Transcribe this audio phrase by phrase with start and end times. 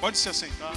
[0.00, 0.72] Pode se assentar.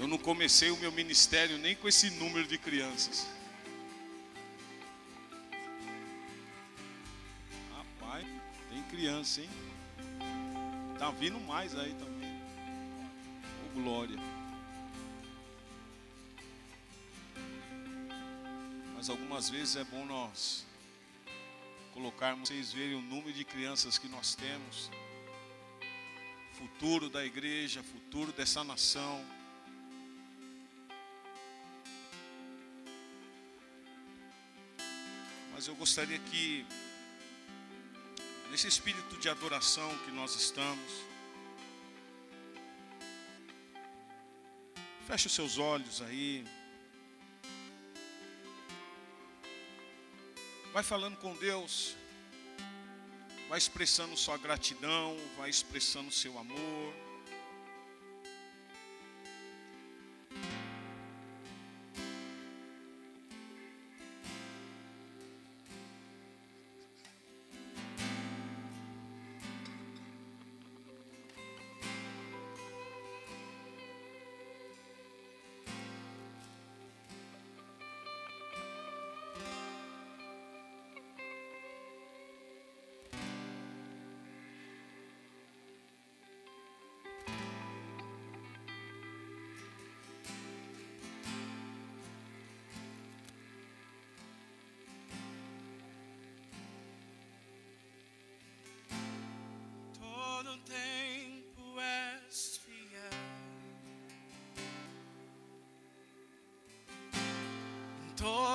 [0.00, 3.28] Eu não comecei o meu ministério nem com esse número de crianças.
[7.72, 8.26] Rapaz,
[8.68, 9.50] tem criança, hein?
[10.98, 12.19] Tá vindo mais aí também.
[13.82, 14.18] Glória.
[18.94, 20.66] Mas algumas vezes é bom nós
[21.94, 24.90] colocarmos, vocês verem o número de crianças que nós temos.
[26.52, 29.24] Futuro da igreja, futuro dessa nação.
[35.54, 36.66] Mas eu gostaria que,
[38.50, 41.09] nesse espírito de adoração que nós estamos,
[45.10, 46.44] feche os seus olhos aí.
[50.72, 51.96] Vai falando com Deus,
[53.48, 57.09] vai expressando sua gratidão, vai expressando seu amor.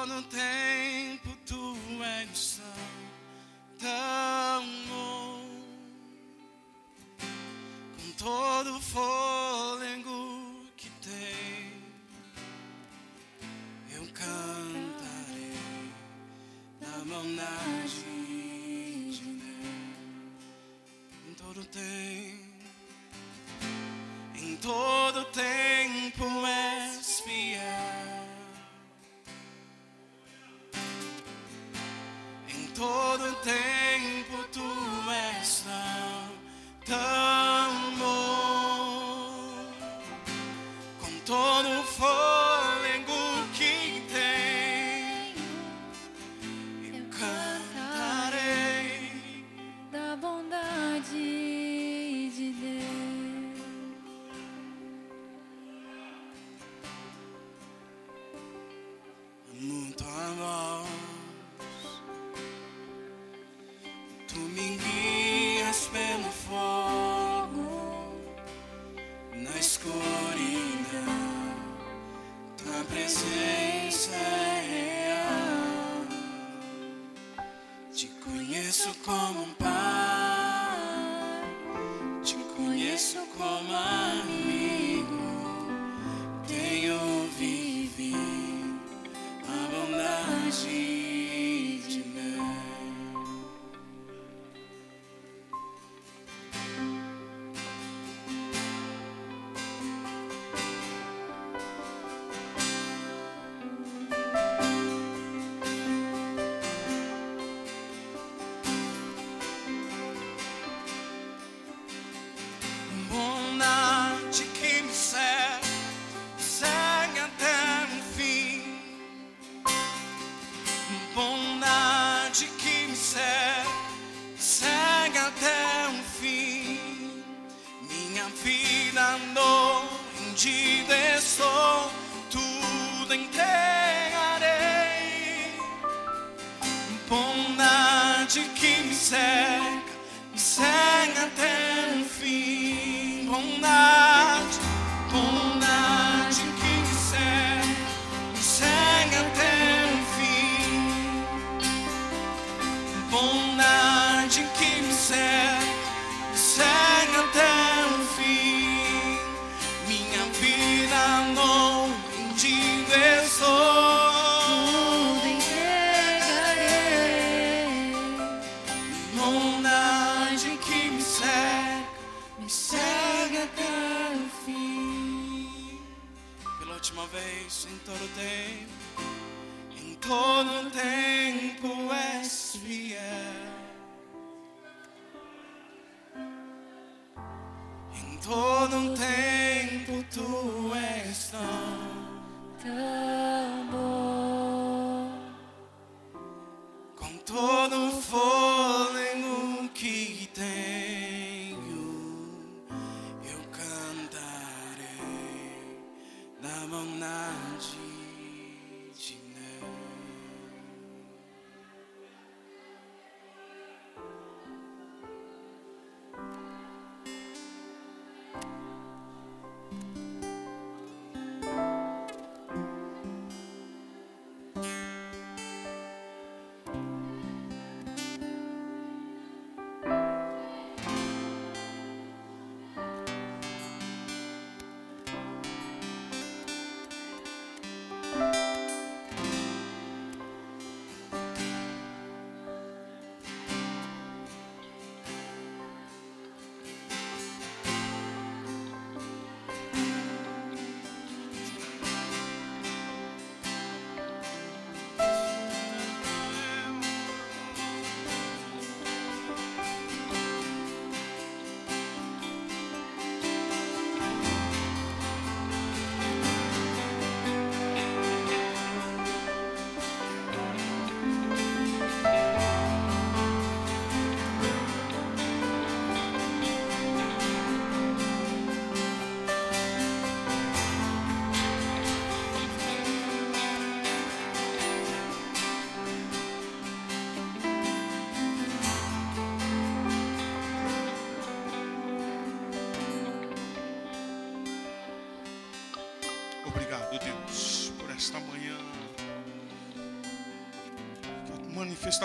[0.05, 2.61] Todo tempo tu és
[3.79, 4.24] tão,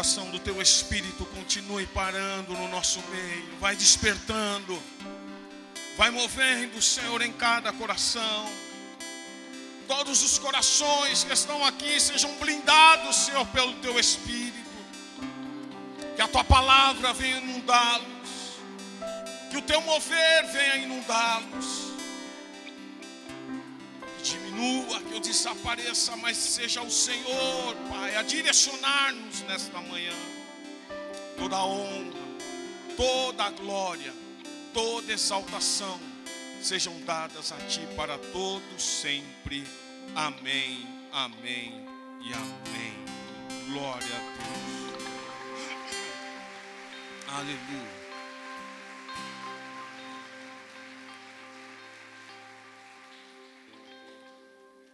[0.00, 4.82] manifestação do Teu Espírito continue parando no nosso meio, vai despertando,
[5.96, 8.50] vai movendo, Senhor, em cada coração.
[9.86, 14.70] Todos os corações que estão aqui sejam blindados, Senhor, pelo Teu Espírito.
[16.16, 18.30] Que a Tua palavra venha inundá-los,
[19.50, 21.90] que o Teu mover venha inundá-los.
[24.16, 30.14] Que diminua, que eu desapareça, mas seja o Senhor, Pai, a direcionar-nos nesta manhã.
[31.36, 32.20] Toda a honra,
[32.96, 34.14] toda a glória,
[34.72, 35.98] toda exaltação
[36.62, 39.66] sejam dadas a Ti para todos sempre.
[40.14, 41.84] Amém, amém
[42.22, 42.94] e amém.
[43.72, 45.02] Glória a Deus.
[47.26, 48.00] Aleluia.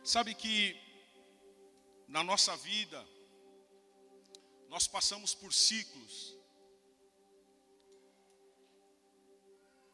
[0.02, 0.74] Sabe que
[2.08, 3.15] na nossa vida
[4.76, 6.36] nós passamos por ciclos.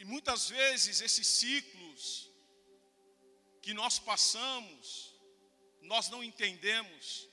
[0.01, 2.29] E muitas vezes esses ciclos
[3.65, 5.15] que nós passamos,
[5.83, 7.29] nós não entendemos.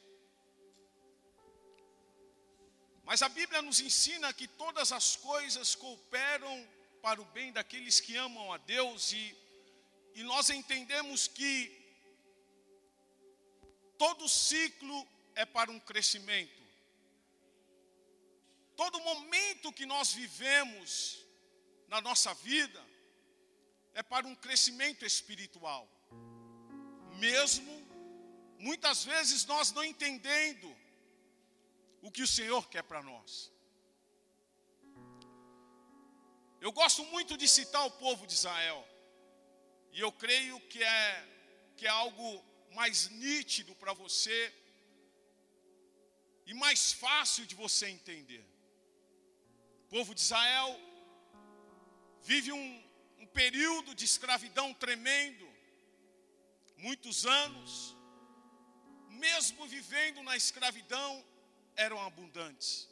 [3.03, 6.55] Mas a Bíblia nos ensina que todas as coisas cooperam
[7.01, 9.35] para o bem daqueles que amam a Deus e,
[10.13, 11.79] e nós entendemos que
[13.97, 16.58] Todo ciclo é para um crescimento.
[18.81, 20.91] Todo momento que nós vivemos
[21.93, 22.81] na nossa vida
[23.93, 25.83] é para um crescimento espiritual.
[27.25, 27.73] Mesmo
[28.67, 30.69] muitas vezes nós não entendendo
[32.01, 33.51] o que o Senhor quer para nós.
[36.61, 38.81] Eu gosto muito de citar o povo de Israel.
[39.91, 41.01] E eu creio que é
[41.75, 42.29] que é algo
[42.79, 44.39] mais nítido para você
[46.45, 48.45] e mais fácil de você entender.
[49.89, 50.79] O povo de Israel
[52.21, 52.83] vive um,
[53.19, 55.47] um período de escravidão tremendo,
[56.77, 57.95] muitos anos,
[59.09, 61.25] mesmo vivendo na escravidão,
[61.75, 62.87] eram abundantes.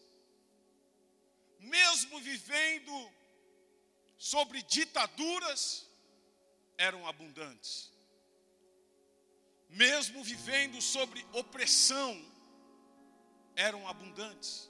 [1.60, 3.12] Mesmo vivendo
[4.18, 5.88] sobre ditaduras,
[6.78, 7.92] eram abundantes
[9.70, 12.20] mesmo vivendo sobre opressão,
[13.56, 14.70] eram abundantes.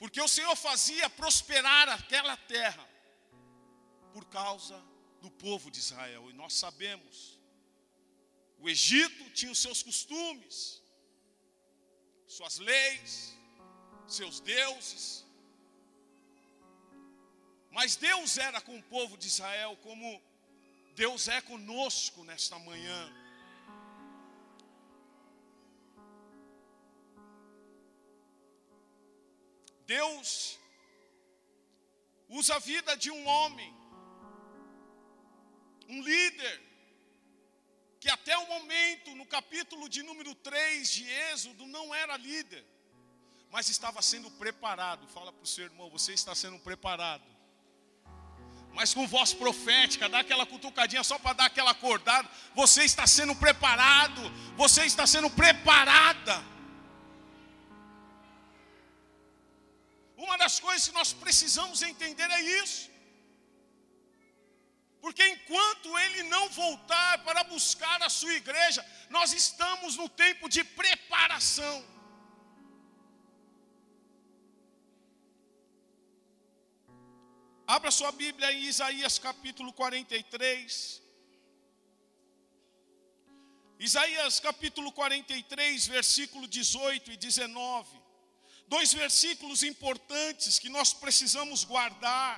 [0.00, 2.88] Porque o Senhor fazia prosperar aquela terra
[4.14, 4.82] por causa
[5.20, 6.30] do povo de Israel.
[6.30, 7.38] E nós sabemos,
[8.58, 10.82] o Egito tinha os seus costumes,
[12.26, 13.36] suas leis,
[14.08, 15.26] seus deuses.
[17.70, 20.22] Mas Deus era com o povo de Israel como
[20.94, 23.00] Deus é conosco nesta manhã.
[29.96, 30.56] Deus
[32.28, 33.70] usa a vida de um homem,
[35.88, 36.56] um líder,
[37.98, 42.64] que até o momento, no capítulo de número 3 de Êxodo, não era líder,
[43.50, 45.08] mas estava sendo preparado.
[45.08, 47.26] Fala para o seu irmão, você está sendo preparado.
[48.72, 52.30] Mas com voz profética, dá aquela cutucadinha só para dar aquela acordada.
[52.54, 54.22] Você está sendo preparado,
[54.56, 56.49] você está sendo preparada.
[60.24, 62.90] Uma das coisas que nós precisamos entender é isso.
[65.04, 68.82] Porque enquanto ele não voltar para buscar a sua igreja,
[69.16, 71.76] nós estamos no tempo de preparação.
[77.76, 81.00] Abra sua Bíblia em Isaías capítulo 43.
[83.88, 87.99] Isaías capítulo 43, versículo 18 e 19.
[88.74, 92.34] Dois versículos importantes que nós precisamos guardar.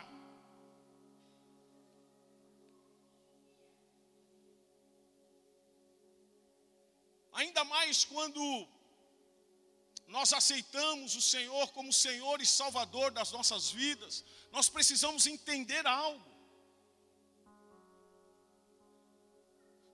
[7.35, 8.41] Ainda mais quando
[10.09, 16.33] nós aceitamos o Senhor como Senhor e Salvador das nossas vidas, nós precisamos entender algo.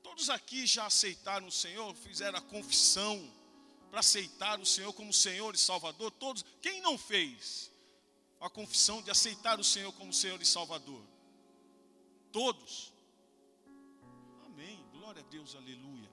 [0.05, 3.17] Todos aqui já aceitaram o Senhor, fizeram a confissão
[3.91, 6.11] para aceitar o Senhor como Senhor e Salvador?
[6.13, 6.45] Todos.
[6.61, 7.71] Quem não fez
[8.41, 11.03] a confissão de aceitar o Senhor como Senhor e Salvador?
[12.31, 12.93] Todos.
[14.47, 14.85] Amém.
[14.93, 16.11] Glória a Deus, aleluia.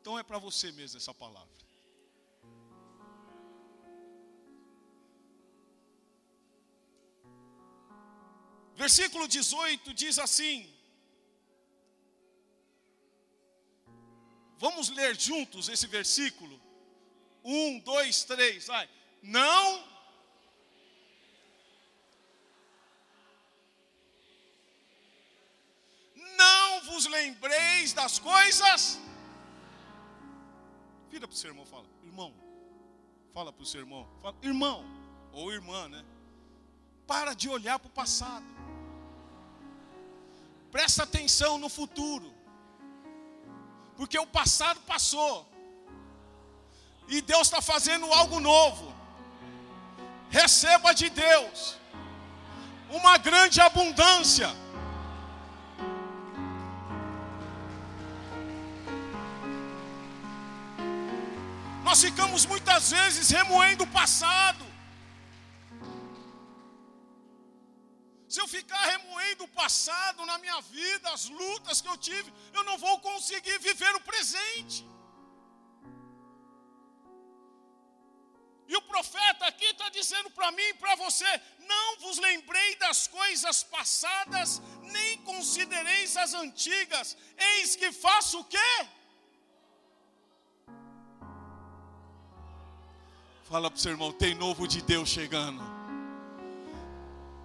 [0.00, 1.66] Então é para você mesmo essa palavra.
[8.76, 10.70] Versículo 18 diz assim:
[14.58, 16.60] Vamos ler juntos esse versículo?
[17.46, 18.86] Um, dois, três, vai.
[19.22, 19.84] Não.
[26.36, 28.98] Não vos lembreis das coisas
[31.16, 32.34] Vira para o seu irmão fala, irmão.
[33.32, 34.84] Fala para o seu irmão, fala, irmão,
[35.32, 36.04] ou irmã, né?
[37.06, 38.44] Para de olhar para o passado.
[40.70, 42.34] Presta atenção no futuro.
[43.96, 45.50] Porque o passado passou.
[47.08, 48.94] E Deus está fazendo algo novo.
[50.30, 51.76] Receba de Deus
[52.90, 54.48] uma grande abundância
[61.86, 64.64] Nós ficamos muitas vezes remoendo o passado.
[68.28, 72.64] Se eu ficar remoendo o passado na minha vida, as lutas que eu tive, eu
[72.64, 74.84] não vou conseguir viver o presente.
[78.68, 83.06] E o profeta aqui está dizendo para mim e para você: não vos lembrei das
[83.06, 87.16] coisas passadas, nem considereis as antigas.
[87.36, 88.88] Eis que faço o quê?
[93.44, 95.62] Fala para o seu irmão: tem novo de Deus chegando.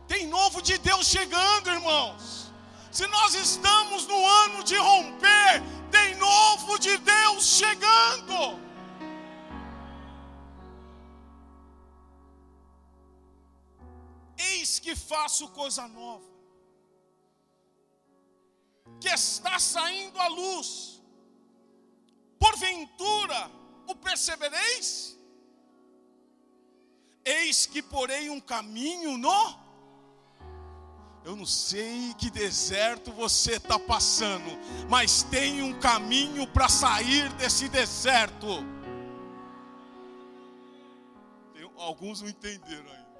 [0.07, 2.51] Tem novo de Deus chegando, irmãos.
[2.91, 8.59] Se nós estamos no ano de romper, tem novo de Deus chegando.
[14.49, 16.29] Eis que faço coisa nova,
[18.99, 21.01] que está saindo à luz.
[22.39, 23.51] Porventura
[23.87, 25.17] o percebereis?
[27.23, 29.61] Eis que porei um caminho no.
[31.23, 34.57] Eu não sei que deserto você está passando,
[34.89, 38.47] mas tem um caminho para sair desse deserto.
[41.53, 43.10] Tem, alguns não entenderam aí.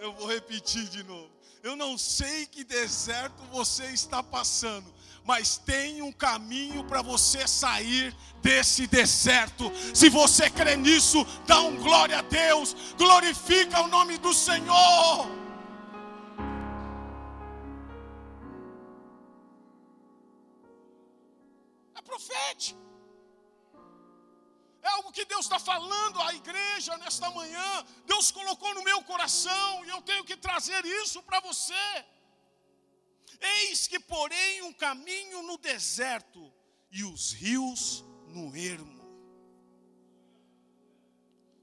[0.00, 1.30] Eu vou repetir de novo.
[1.62, 4.90] Eu não sei que deserto você está passando,
[5.26, 9.70] mas tem um caminho para você sair desse deserto.
[9.94, 15.28] Se você crê nisso, dá um glória a Deus, glorifica o nome do Senhor.
[21.94, 22.89] É profético.
[24.94, 27.86] Algo que Deus está falando à igreja nesta manhã.
[28.06, 31.84] Deus colocou no meu coração e eu tenho que trazer isso para você.
[33.40, 36.52] Eis que porém um caminho no deserto
[36.90, 39.00] e os rios no ermo.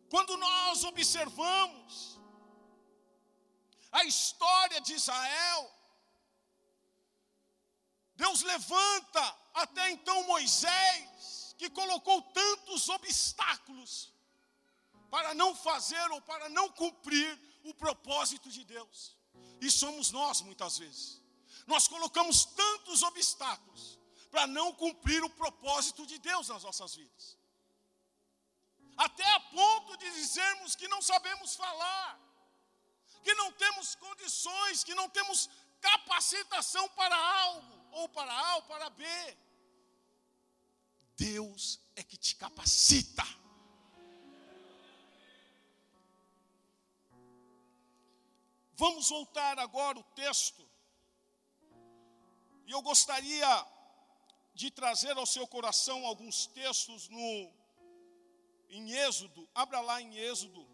[0.09, 2.19] Quando nós observamos
[3.91, 5.61] a história de Israel,
[8.15, 11.16] Deus levanta até então Moisés,
[11.57, 14.13] que colocou tantos obstáculos
[15.09, 19.15] para não fazer ou para não cumprir o propósito de Deus.
[19.61, 21.27] E somos nós muitas vezes
[21.67, 23.99] nós colocamos tantos obstáculos
[24.31, 27.37] para não cumprir o propósito de Deus nas nossas vidas.
[28.95, 32.19] Até a ponto de dizer dizermos que não sabemos falar,
[33.23, 35.49] que não temos condições, que não temos
[35.81, 39.05] capacitação para algo, ou para A ou para B.
[41.17, 43.23] Deus é que te capacita.
[48.75, 50.63] Vamos voltar agora o texto.
[52.67, 53.47] E eu gostaria
[54.53, 57.51] de trazer ao seu coração alguns textos no
[58.69, 59.49] em Êxodo.
[59.55, 60.67] Abra lá em Êxodo.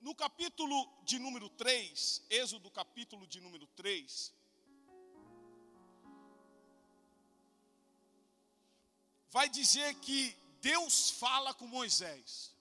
[0.00, 4.32] No capítulo de número 3, Êxodo capítulo de número 3,
[9.36, 12.56] vai dizer que Deus fala com Moisés.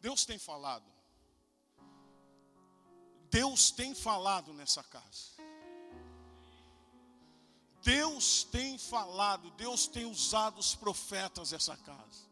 [0.00, 0.90] Deus tem falado.
[3.30, 5.36] Deus tem falado nessa casa.
[7.80, 12.26] Deus tem falado, Deus tem usado os profetas dessa casa.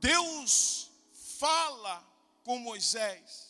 [0.00, 0.90] Deus
[1.38, 2.04] fala
[2.42, 3.49] com Moisés.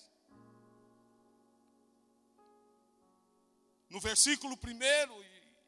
[3.91, 5.13] No versículo primeiro,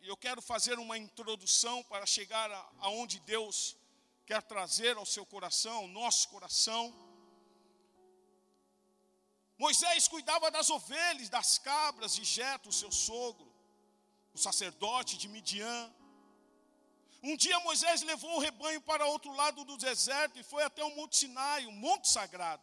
[0.01, 2.49] e eu quero fazer uma introdução para chegar
[2.79, 3.77] aonde Deus
[4.25, 6.95] quer trazer ao seu coração, ao nosso coração.
[9.59, 13.53] Moisés cuidava das ovelhas, das cabras de Jetro, seu sogro,
[14.33, 15.93] o sacerdote de Midian.
[17.25, 20.95] Um dia Moisés levou o rebanho para outro lado do deserto e foi até o
[20.95, 22.63] Monte Sinai, o Monte Sagrado.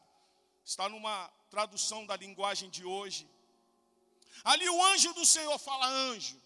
[0.64, 3.30] Está numa tradução da linguagem de hoje.
[4.44, 6.42] Ali o anjo do Senhor fala anjo.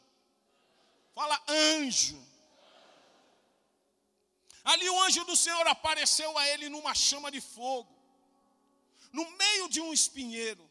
[1.13, 2.33] Fala anjo.
[4.63, 7.93] Ali o anjo do Senhor apareceu a ele numa chama de fogo,
[9.11, 10.69] no meio de um espinheiro.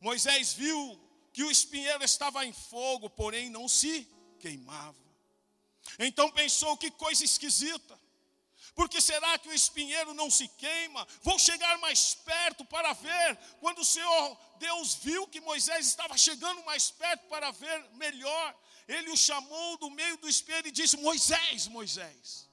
[0.00, 1.00] Moisés viu
[1.32, 4.08] que o espinheiro estava em fogo, porém não se
[4.38, 4.96] queimava.
[5.98, 8.00] Então pensou: que coisa esquisita.
[8.74, 11.06] Porque será que o espinheiro não se queima?
[11.22, 13.36] Vou chegar mais perto para ver.
[13.60, 18.56] Quando o Senhor Deus viu que Moisés estava chegando mais perto para ver melhor,
[18.88, 22.48] ele o chamou do meio do espelho e disse: Moisés, Moisés.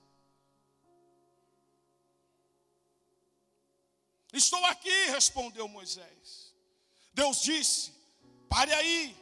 [4.32, 6.54] Estou aqui, respondeu Moisés.
[7.14, 7.92] Deus disse:
[8.48, 9.18] Pare aí,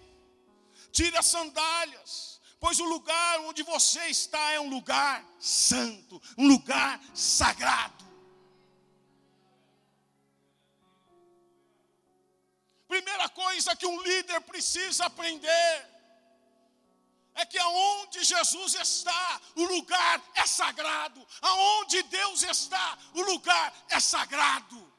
[0.91, 2.28] tire as sandálias
[2.59, 8.05] pois o lugar onde você está é um lugar santo, um lugar sagrado.
[12.87, 15.87] Primeira coisa que um líder precisa aprender
[17.35, 21.25] é que aonde Jesus está, o lugar é sagrado.
[21.41, 24.91] Aonde Deus está, o lugar é sagrado.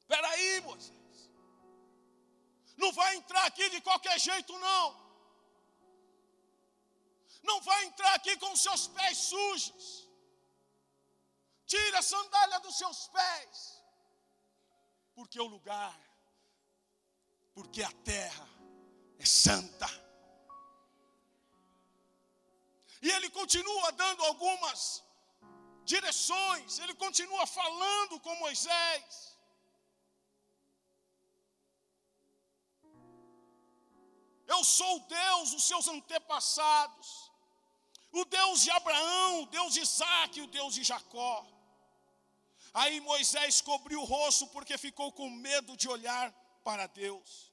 [0.00, 1.03] Espera aí, moça.
[2.84, 4.86] Não vai entrar aqui de qualquer jeito, não.
[7.48, 9.86] Não vai entrar aqui com seus pés sujos.
[11.72, 13.82] Tira a sandália dos seus pés.
[15.16, 15.98] Porque o lugar,
[17.54, 18.48] porque a terra
[19.18, 19.90] é santa.
[23.00, 24.80] E ele continua dando algumas
[25.84, 29.33] direções, ele continua falando com Moisés.
[34.46, 37.30] Eu sou o Deus dos seus antepassados,
[38.12, 41.46] o Deus de Abraão, o Deus de Isaac o Deus de Jacó.
[42.72, 47.52] Aí Moisés cobriu o rosto porque ficou com medo de olhar para Deus.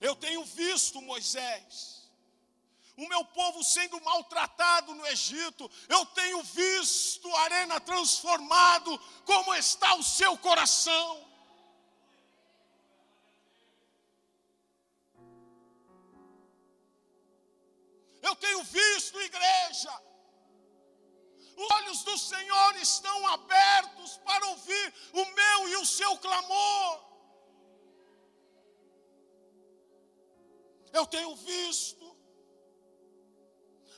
[0.00, 2.08] Eu tenho visto Moisés,
[2.96, 9.94] o meu povo sendo maltratado no Egito, eu tenho visto a arena transformado, como está
[9.94, 11.27] o seu coração.
[18.22, 20.02] Eu tenho visto, igreja,
[21.56, 27.08] os olhos do Senhor estão abertos para ouvir o meu e o seu clamor.
[30.92, 32.08] Eu tenho visto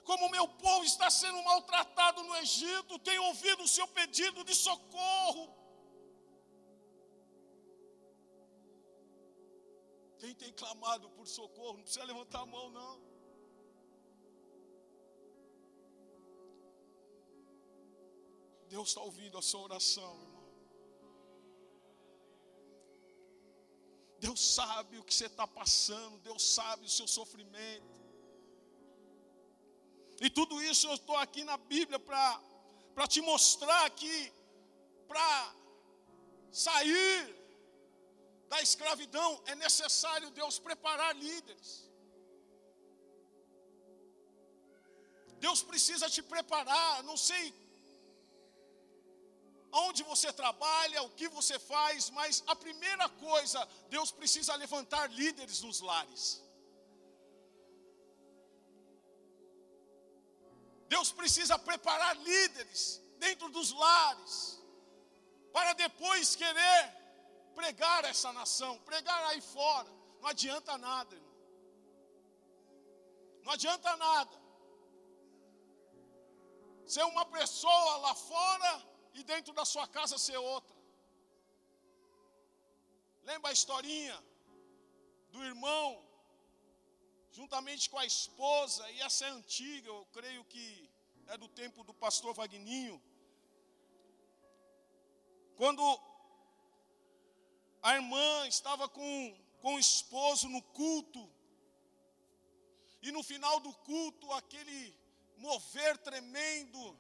[0.04, 4.54] como o meu povo está sendo maltratado no Egito, tenho ouvido o seu pedido de
[4.54, 5.54] socorro.
[10.18, 13.10] Quem tem clamado por socorro, não precisa levantar a mão, não.
[18.74, 20.46] Deus está ouvindo a sua oração, irmão.
[24.24, 27.94] Deus sabe o que você está passando, Deus sabe o seu sofrimento.
[30.24, 34.14] E tudo isso eu estou aqui na Bíblia para te mostrar que
[35.09, 35.54] para
[36.64, 37.40] sair
[38.50, 41.68] da escravidão, é necessário Deus preparar líderes.
[45.44, 47.44] Deus precisa te preparar, não sei
[49.72, 55.61] onde você trabalha, o que você faz, mas a primeira coisa, Deus precisa levantar líderes
[55.62, 56.42] nos lares.
[60.88, 64.61] Deus precisa preparar líderes dentro dos lares,
[65.52, 67.00] para depois querer
[67.54, 69.88] pregar essa nação, pregar aí fora.
[70.20, 71.30] Não adianta nada, irmão.
[73.44, 74.40] Não adianta nada.
[76.87, 80.77] Ser uma pessoa lá fora e dentro da sua casa ser outra.
[83.25, 84.18] Lembra a historinha
[85.31, 86.03] do irmão,
[87.31, 90.90] juntamente com a esposa, e essa é antiga, eu creio que
[91.29, 93.01] é do tempo do pastor Vagninho.
[95.57, 95.83] Quando
[97.83, 101.31] a irmã estava com, com o esposo no culto,
[103.03, 104.94] e no final do culto, aquele
[105.37, 106.99] mover tremendo,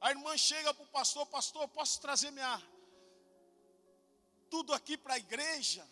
[0.00, 2.62] a irmã chega para o pastor, pastor, posso trazer minha
[4.48, 5.86] tudo aqui para a igreja?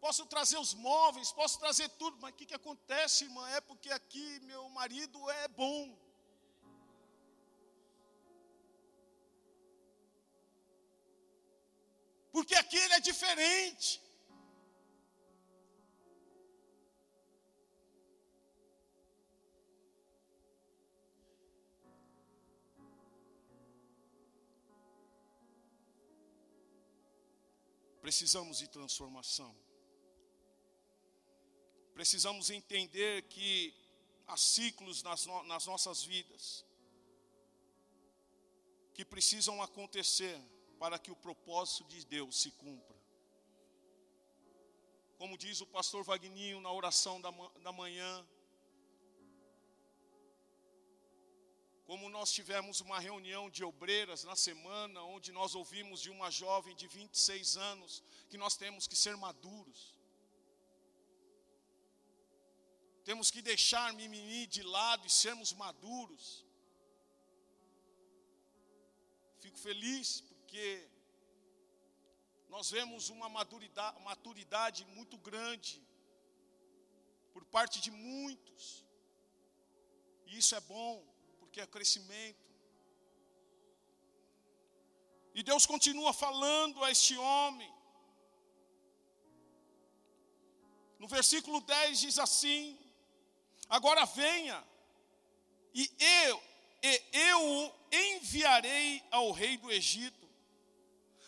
[0.00, 3.48] Posso trazer os móveis, posso trazer tudo, mas o que, que acontece, irmã?
[3.50, 5.96] É porque aqui meu marido é bom.
[12.30, 14.05] Porque aqui ele é diferente.
[28.06, 29.52] Precisamos de transformação.
[31.92, 33.74] Precisamos entender que
[34.28, 36.64] há ciclos nas, no, nas nossas vidas
[38.94, 40.40] que precisam acontecer
[40.78, 42.96] para que o propósito de Deus se cumpra.
[45.18, 48.24] Como diz o pastor Vagninho na oração da, da manhã,
[51.86, 56.74] Como nós tivemos uma reunião de obreiras na semana, onde nós ouvimos de uma jovem
[56.74, 59.96] de 26 anos que nós temos que ser maduros.
[63.04, 66.44] Temos que deixar mimimi de lado e sermos maduros.
[69.38, 70.90] Fico feliz porque
[72.48, 75.80] nós vemos uma maturidade, maturidade muito grande
[77.32, 78.84] por parte de muitos.
[80.26, 81.15] E isso é bom
[81.56, 82.44] que é crescimento.
[85.34, 87.72] E Deus continua falando a este homem.
[90.98, 92.78] No versículo 10 diz assim:
[93.70, 94.62] Agora venha,
[95.72, 96.42] e eu,
[96.82, 100.28] e eu o enviarei ao rei do Egito,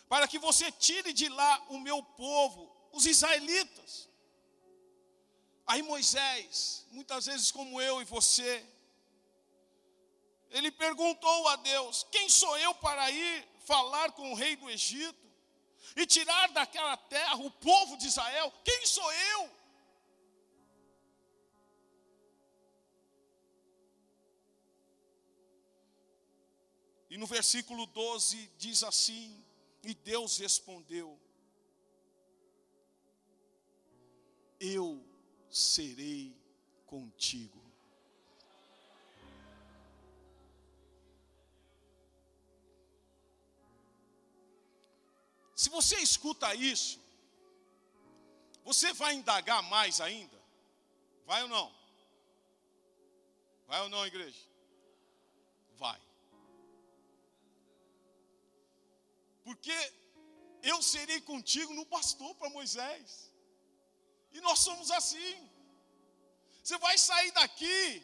[0.07, 4.07] para que você tire de lá o meu povo, os israelitas.
[5.65, 8.63] Aí Moisés, muitas vezes como eu e você,
[10.49, 15.27] ele perguntou a Deus: Quem sou eu para ir falar com o rei do Egito
[15.95, 18.51] e tirar daquela terra o povo de Israel?
[18.63, 19.59] Quem sou eu?
[27.09, 29.43] E no versículo 12 diz assim:
[29.83, 31.19] E Deus respondeu:
[34.59, 35.03] Eu
[35.49, 36.35] serei
[36.85, 37.58] contigo.
[45.61, 46.97] Se você escuta isso,
[48.63, 50.37] você vai indagar mais ainda?
[51.25, 51.67] Vai ou não?
[53.67, 54.41] Vai ou não, igreja?
[55.75, 55.99] Vai.
[59.43, 59.77] Porque
[60.63, 63.29] eu serei contigo não bastou para Moisés.
[64.31, 65.35] E nós somos assim.
[66.63, 68.01] Você vai sair daqui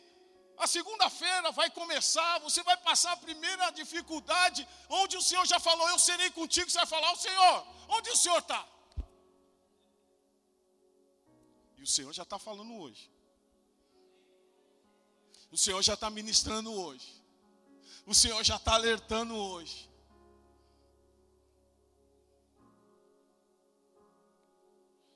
[0.57, 5.89] a segunda-feira vai começar, você vai passar a primeira dificuldade, onde o Senhor já falou,
[5.89, 8.65] eu serei contigo, você vai falar, o Senhor, onde o Senhor está?
[11.77, 13.11] E o Senhor já está falando hoje.
[15.51, 17.23] O Senhor já está ministrando hoje.
[18.05, 19.89] O Senhor já está alertando hoje.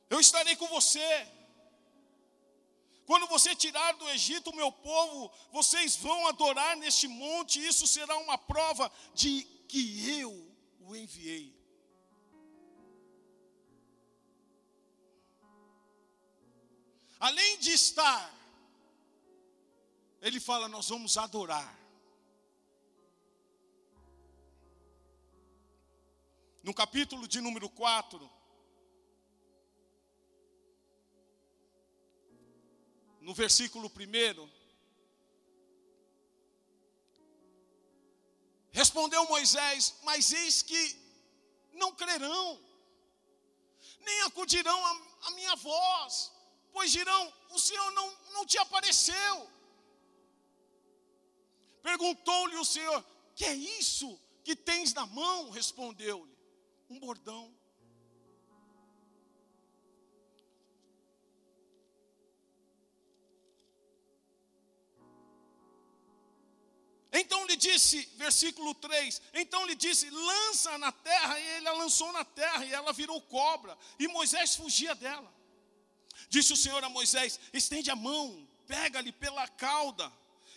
[0.10, 1.39] Eu estarei com você.
[3.10, 8.16] Quando você tirar do Egito o meu povo, vocês vão adorar neste monte, isso será
[8.20, 10.32] uma prova de que eu
[10.82, 11.52] o enviei.
[17.20, 18.32] Além de estar,
[20.22, 21.76] ele fala: Nós vamos adorar.
[26.62, 28.39] No capítulo de número 4,
[33.30, 34.50] no versículo 1.
[38.72, 40.82] Respondeu Moisés: Mas eis que
[41.74, 42.60] não crerão,
[44.00, 44.84] nem acudirão
[45.28, 46.32] a minha voz,
[46.74, 49.52] pois dirão: O Senhor não, não te apareceu.
[51.84, 55.52] Perguntou-lhe o Senhor: Que é isso que tens na mão?
[55.52, 56.36] Respondeu-lhe:
[56.90, 57.56] Um bordão.
[67.12, 72.12] Então lhe disse, versículo 3: Então lhe disse: lança na terra, e ele a lançou
[72.12, 75.34] na terra, e ela virou cobra, e Moisés fugia dela.
[76.30, 80.12] Disse o Senhor a Moisés: estende a mão, pega-lhe pela cauda.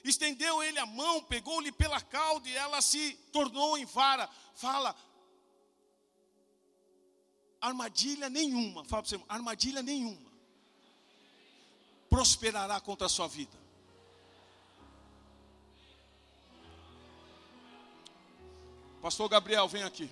[0.05, 4.29] Estendeu ele a mão, pegou-lhe pela cauda, e ela se tornou em vara.
[4.57, 4.97] Fala,
[7.61, 10.33] armadilha nenhuma, fala para você, armadilha nenhuma
[12.13, 13.62] prosperará contra a sua vida.
[19.03, 20.09] Pastor Gabriel, vem aqui.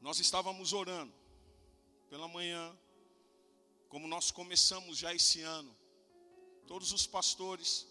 [0.00, 1.14] Nós estávamos orando
[2.10, 2.76] pela manhã,
[3.88, 5.72] como nós começamos já esse ano.
[6.66, 7.86] Todos os pastores,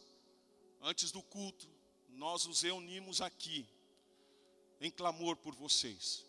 [0.81, 1.65] antes do culto,
[2.09, 3.65] nós nos reunimos aqui
[4.81, 6.25] em clamor por vocês.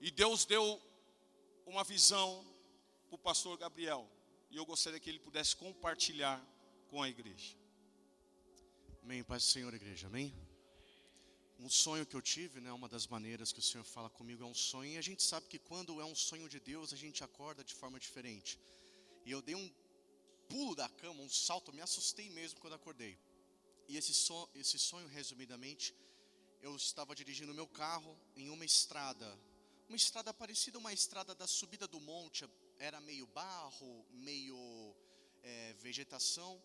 [0.00, 0.82] E Deus deu
[1.64, 2.51] uma visão
[3.12, 4.08] para o pastor Gabriel.
[4.50, 6.42] E eu gostaria que ele pudesse compartilhar
[6.88, 7.54] com a igreja.
[9.02, 10.34] Amém, Pai do Senhor, igreja, amém?
[11.58, 14.46] Um sonho que eu tive, né, uma das maneiras que o Senhor fala comigo é
[14.46, 17.22] um sonho, e a gente sabe que quando é um sonho de Deus, a gente
[17.22, 18.58] acorda de forma diferente.
[19.26, 19.70] E eu dei um
[20.48, 23.18] pulo da cama, um salto, me assustei mesmo quando acordei.
[23.88, 25.94] E esse, so, esse sonho, resumidamente,
[26.62, 29.38] eu estava dirigindo meu carro em uma estrada,
[29.86, 32.48] uma estrada parecida uma estrada da subida do monte,
[32.82, 34.58] era meio barro, meio
[35.42, 36.60] é, vegetação.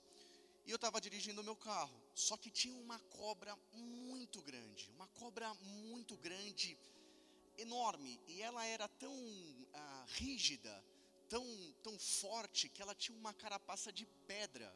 [0.65, 1.95] E eu estava dirigindo o meu carro.
[2.15, 4.89] Só que tinha uma cobra muito grande.
[4.95, 6.75] Uma cobra muito grande,
[7.57, 8.19] enorme.
[8.27, 9.15] E ela era tão
[9.73, 10.83] ah, rígida,
[11.29, 11.45] tão,
[11.83, 14.75] tão forte, que ela tinha uma carapaça de pedra.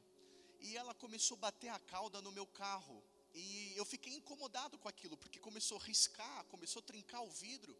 [0.60, 3.04] E ela começou a bater a cauda no meu carro.
[3.34, 7.76] E eu fiquei incomodado com aquilo, porque começou a riscar, começou a trincar o vidro.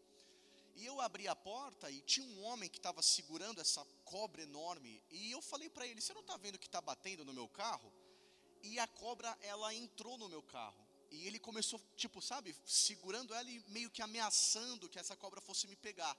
[0.74, 5.02] E eu abri a porta e tinha um homem que estava segurando essa cobra enorme.
[5.10, 7.92] E eu falei para ele: Você não está vendo que está batendo no meu carro?
[8.62, 10.82] E a cobra, ela entrou no meu carro.
[11.10, 15.66] E ele começou, tipo, sabe, segurando ela e meio que ameaçando que essa cobra fosse
[15.66, 16.16] me pegar.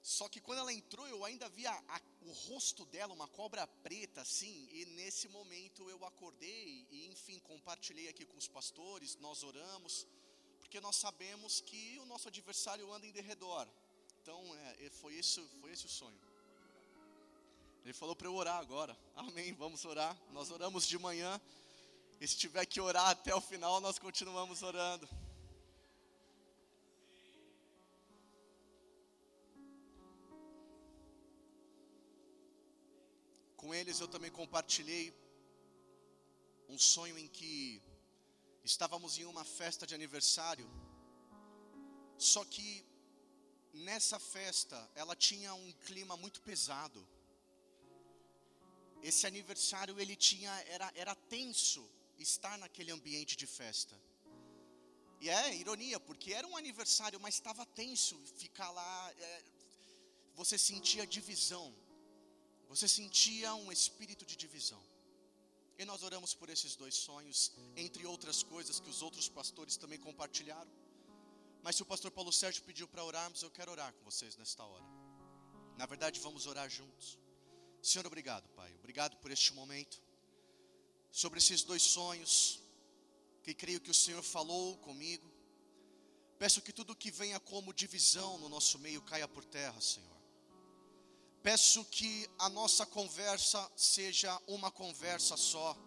[0.00, 4.20] Só que quando ela entrou, eu ainda via a, o rosto dela, uma cobra preta,
[4.20, 4.68] assim.
[4.70, 9.16] E nesse momento eu acordei e, enfim, compartilhei aqui com os pastores.
[9.16, 10.06] Nós oramos
[10.66, 13.68] porque nós sabemos que o nosso adversário anda em derredor.
[14.20, 16.20] Então, é, foi, isso, foi esse o sonho.
[17.84, 18.98] Ele falou para eu orar agora.
[19.14, 20.20] Amém, vamos orar.
[20.32, 21.40] Nós oramos de manhã.
[22.20, 25.08] E se tiver que orar até o final, nós continuamos orando.
[33.56, 35.14] Com eles eu também compartilhei
[36.68, 37.80] um sonho em que
[38.72, 40.68] Estávamos em uma festa de aniversário.
[42.18, 42.84] Só que
[43.88, 47.00] nessa festa ela tinha um clima muito pesado.
[49.10, 51.82] Esse aniversário ele tinha era era tenso
[52.18, 53.94] estar naquele ambiente de festa.
[55.20, 59.12] E é ironia, porque era um aniversário, mas estava tenso ficar lá.
[59.28, 59.44] É,
[60.34, 61.66] você sentia divisão,
[62.68, 64.82] você sentia um espírito de divisão.
[65.78, 69.98] E nós oramos por esses dois sonhos, entre outras coisas que os outros pastores também
[69.98, 70.70] compartilharam.
[71.62, 74.64] Mas se o pastor Paulo Sérgio pediu para orarmos, eu quero orar com vocês nesta
[74.64, 74.84] hora.
[75.76, 77.18] Na verdade, vamos orar juntos.
[77.82, 78.72] Senhor, obrigado, Pai.
[78.78, 80.00] Obrigado por este momento.
[81.10, 82.60] Sobre esses dois sonhos,
[83.42, 85.30] que creio que o Senhor falou comigo.
[86.38, 90.15] Peço que tudo que venha como divisão no nosso meio caia por terra, Senhor.
[91.46, 95.78] Peço que a nossa conversa seja uma conversa só.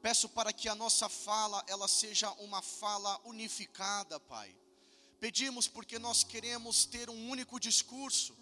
[0.00, 4.56] Peço para que a nossa fala ela seja uma fala unificada, Pai.
[5.18, 8.38] Pedimos porque nós queremos ter um único discurso.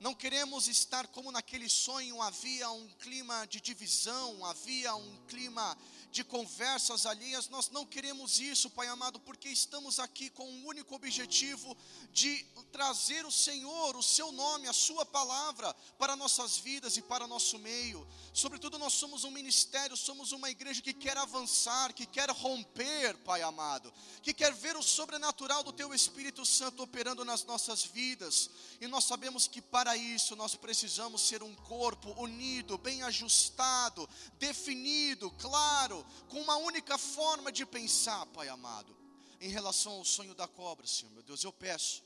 [0.00, 5.78] Não queremos estar como naquele sonho havia um clima de divisão, havia um clima
[6.12, 7.48] de conversas alheias.
[7.48, 11.74] Nós não queremos isso, Pai amado, porque estamos aqui com um único objetivo
[12.12, 17.26] de trazer o Senhor, o seu nome, a sua palavra para nossas vidas e para
[17.26, 18.06] nosso meio.
[18.34, 23.40] Sobretudo nós somos um ministério, somos uma igreja que quer avançar, que quer romper, Pai
[23.40, 28.50] amado, que quer ver o sobrenatural do teu Espírito Santo operando nas nossas vidas.
[28.80, 34.06] E nós sabemos que para isso nós precisamos ser um corpo unido, bem ajustado,
[34.38, 38.96] definido, claro, com uma única forma de pensar, Pai amado.
[39.40, 42.04] Em relação ao sonho da cobra, Senhor, meu Deus, eu peço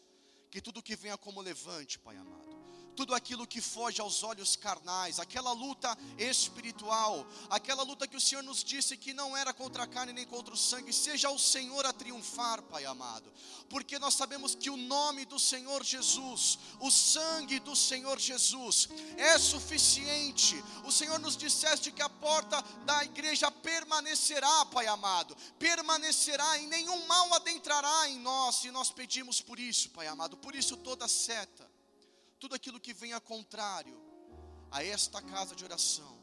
[0.51, 2.46] que tudo que venha como levante, Pai amado,
[2.97, 8.43] tudo aquilo que foge aos olhos carnais, aquela luta espiritual, aquela luta que o Senhor
[8.43, 11.85] nos disse que não era contra a carne nem contra o sangue, seja o Senhor
[11.85, 13.31] a triunfar, Pai amado,
[13.69, 19.39] porque nós sabemos que o nome do Senhor Jesus, o sangue do Senhor Jesus é
[19.39, 20.63] suficiente.
[20.85, 27.07] O Senhor nos disseste que a porta da igreja permanecerá, Pai amado, permanecerá e nenhum
[27.07, 31.76] mal adentrará em nós, e nós pedimos por isso, Pai amado, por isso toda seta
[32.39, 34.01] tudo aquilo que venha contrário
[34.71, 36.21] a esta casa de oração,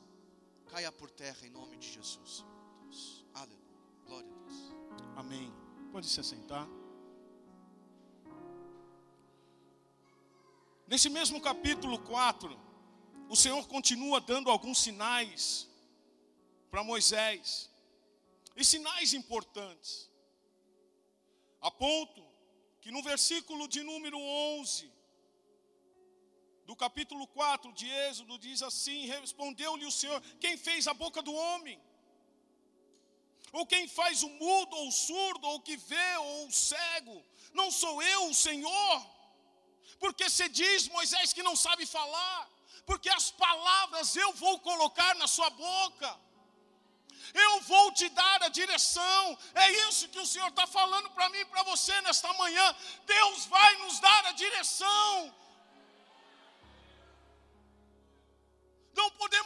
[0.68, 2.46] caia por terra em nome de Jesus.
[2.94, 3.26] Deus.
[3.34, 3.60] Aleluia.
[4.06, 4.56] Glória a Deus.
[5.16, 5.54] Amém.
[5.92, 6.68] Pode se assentar.
[10.88, 12.60] Nesse mesmo capítulo 4,
[13.30, 15.68] o Senhor continua dando alguns sinais
[16.70, 17.70] para Moisés.
[18.56, 20.12] E sinais importantes.
[21.60, 22.24] A ponto
[22.82, 24.93] que no versículo de número 11,
[26.66, 31.34] do capítulo 4 de Êxodo, diz assim: Respondeu-lhe o Senhor: Quem fez a boca do
[31.34, 31.80] homem?
[33.52, 37.24] Ou quem faz o mudo, ou o surdo, ou o que vê, ou o cego?
[37.54, 39.06] Não sou eu, o Senhor?
[40.00, 42.50] Porque se diz, Moisés, que não sabe falar,
[42.86, 46.20] porque as palavras eu vou colocar na sua boca.
[47.34, 49.38] Eu vou te dar a direção.
[49.54, 52.76] É isso que o Senhor está falando para mim e para você nesta manhã.
[53.06, 55.34] Deus vai nos dar a direção.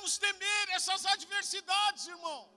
[0.08, 2.50] Podemos temer essas adversidades, irmão.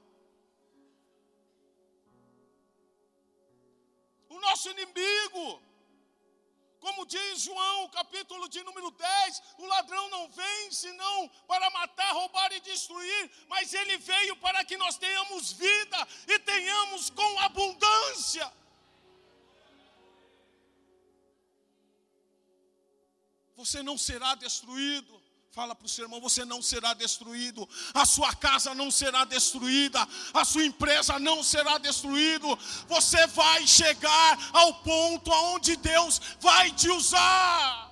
[4.29, 5.61] O nosso inimigo,
[6.79, 12.53] como diz João, capítulo de número 10, o ladrão não vem senão para matar, roubar
[12.53, 18.47] e destruir, mas ele veio para que nós tenhamos vida e tenhamos com abundância.
[23.57, 25.30] Você não será destruído.
[25.53, 30.07] Fala para o seu irmão: você não será destruído, a sua casa não será destruída,
[30.33, 32.47] a sua empresa não será destruída.
[32.87, 37.91] Você vai chegar ao ponto aonde Deus vai te usar.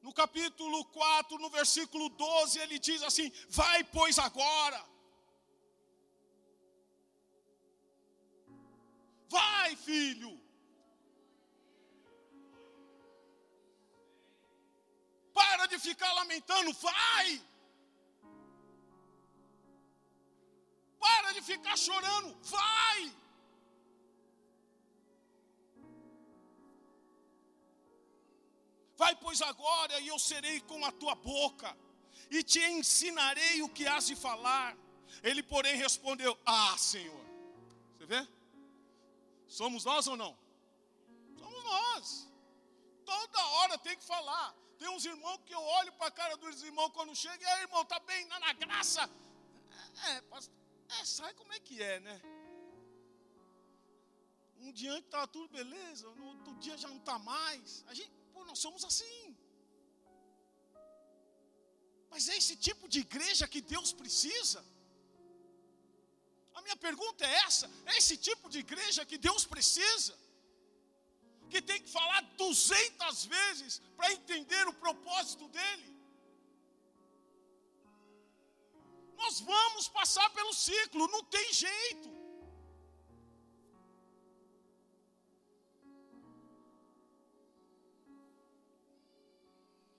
[0.00, 4.89] No capítulo 4, no versículo 12, ele diz assim: Vai, pois, agora.
[9.30, 10.32] Vai, filho.
[15.32, 17.40] Para de ficar lamentando, vai.
[20.98, 23.00] Para de ficar chorando, vai.
[28.96, 31.74] Vai, pois agora, e eu serei com a tua boca,
[32.30, 34.76] e te ensinarei o que has de falar.
[35.22, 37.24] Ele, porém, respondeu: Ah, Senhor.
[37.96, 38.39] Você vê?
[39.58, 40.32] Somos nós ou não?
[41.36, 42.28] Somos nós.
[43.04, 44.48] Toda hora tem que falar.
[44.78, 47.62] Tem uns irmãos que eu olho para a cara dos irmãos quando chega, e aí,
[47.62, 49.02] irmão, tá bem, na, na graça.
[50.08, 50.54] É, pastor,
[50.96, 52.16] é, sabe como é que é, né?
[54.58, 57.84] Um dia antes estava tudo beleza, no outro dia já não está mais.
[57.88, 59.36] A gente, pô, nós somos assim.
[62.08, 64.64] Mas é esse tipo de igreja que Deus precisa.
[66.54, 70.14] A minha pergunta é essa: é esse tipo de igreja que Deus precisa?
[71.48, 75.88] Que tem que falar duzentas vezes para entender o propósito dele?
[79.16, 82.08] Nós vamos passar pelo ciclo, não tem jeito.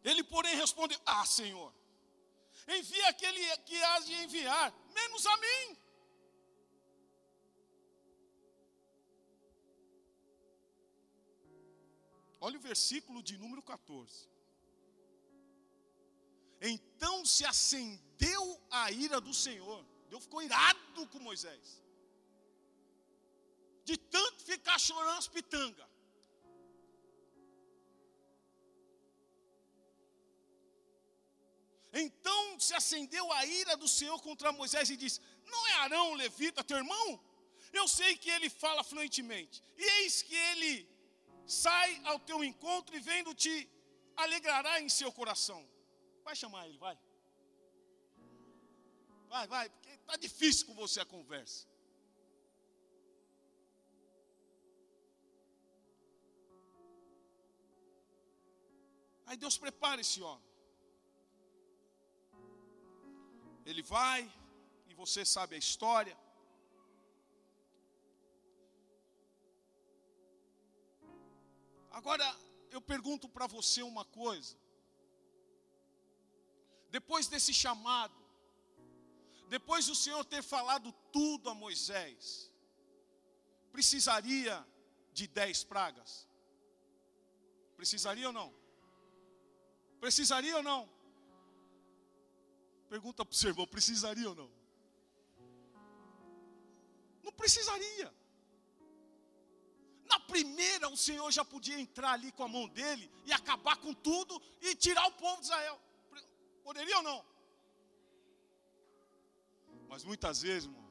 [0.04, 1.72] Ele, porém, respondeu: Ah, Senhor,
[2.68, 5.78] envia aquele que há de enviar, menos a mim.
[12.46, 14.28] Olha o versículo de número 14.
[16.74, 19.86] Então se acendeu a ira do Senhor.
[20.10, 21.82] Deus ficou irado com Moisés.
[23.90, 25.90] de tanto ficar chorando as pitangas.
[31.94, 36.64] Então se acendeu a ira do Senhor contra Moisés e disse: Não é Arão levita,
[36.64, 37.08] teu irmão?
[37.74, 39.64] Eu sei que ele fala fluentemente.
[39.78, 40.74] E eis que ele
[41.52, 43.56] sai ao teu encontro e vendo te
[44.16, 45.62] alegrará em seu coração.
[46.24, 46.98] Vai chamar ele, vai.
[49.28, 51.68] Vai, vai, porque está difícil com você a conversa.
[59.26, 60.50] Aí Deus prepara esse homem.
[63.66, 64.22] Ele vai,
[64.90, 66.18] e você sabe a história.
[71.92, 72.26] Agora,
[72.72, 74.56] eu pergunto para você uma coisa.
[76.90, 78.16] Depois desse chamado,
[79.48, 82.52] depois do Senhor ter falado tudo a Moisés,
[83.72, 84.66] precisaria
[85.14, 86.28] de dez pragas?
[87.76, 88.54] Precisaria ou não?
[90.00, 90.90] Precisaria ou não?
[92.90, 94.52] Pergunta para o seu irmão: precisaria ou não?
[97.24, 98.14] Não precisaria.
[100.12, 103.94] Na primeira, o Senhor já podia entrar ali com a mão dele e acabar com
[103.94, 105.80] tudo e tirar o povo de Israel.
[106.64, 107.26] Poderia ou não?
[109.88, 110.90] Mas muitas vezes, irmão,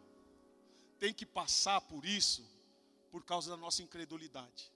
[0.98, 2.42] tem que passar por isso
[3.10, 4.72] por causa da nossa incredulidade.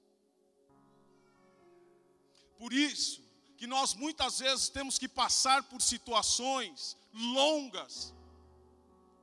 [2.58, 3.22] Por isso
[3.56, 8.12] que nós muitas vezes temos que passar por situações longas,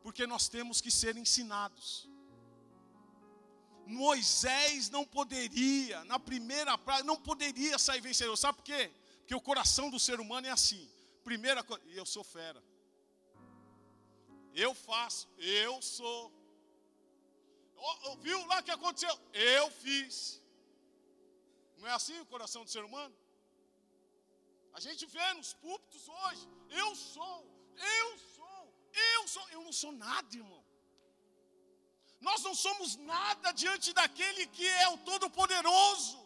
[0.02, 2.11] porque nós temos que ser ensinados.
[3.92, 8.36] Moisés não poderia, na primeira praia, não poderia sair vencedor.
[8.38, 8.92] Sabe por quê?
[9.20, 10.90] Porque o coração do ser humano é assim.
[11.24, 12.62] Primeira coisa, eu sou fera.
[14.54, 16.32] Eu faço, eu sou.
[17.76, 19.16] Oh, viu lá o que aconteceu?
[19.34, 20.42] Eu fiz.
[21.78, 23.16] Não é assim o coração do ser humano?
[24.74, 27.38] A gente vê nos púlpitos hoje, eu sou,
[28.00, 28.74] eu sou,
[29.14, 30.61] eu sou, eu não sou nada, irmão.
[32.28, 36.20] Nós não somos nada diante daquele que é o Todo-Poderoso,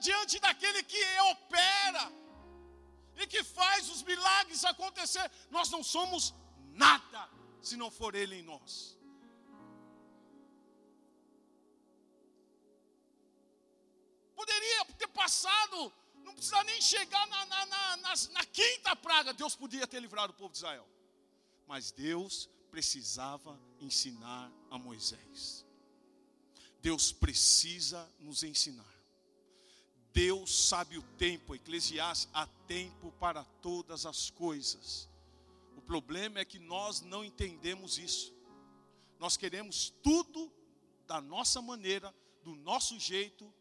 [0.00, 2.04] diante daquele que opera
[3.16, 5.30] e que faz os milagres acontecer.
[5.50, 6.34] Nós não somos
[6.86, 7.28] nada
[7.60, 8.96] se não for Ele em nós.
[14.34, 15.92] Poderia ter passado
[16.24, 19.34] não precisa nem chegar na, na, na, na quinta praga.
[19.34, 20.88] Deus podia ter livrado o povo de Israel.
[21.66, 25.64] Mas Deus precisava ensinar a Moisés.
[26.80, 28.92] Deus precisa nos ensinar.
[30.12, 35.08] Deus sabe o tempo, Eclesiastes, há tempo para todas as coisas.
[35.76, 38.32] O problema é que nós não entendemos isso.
[39.18, 40.52] Nós queremos tudo
[41.06, 43.52] da nossa maneira, do nosso jeito,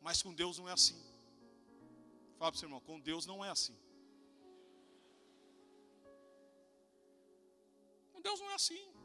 [0.00, 0.98] mas com Deus não é assim.
[2.38, 3.76] Fala para o seu irmão, com Deus não é assim.
[8.12, 8.99] Com Deus não é assim.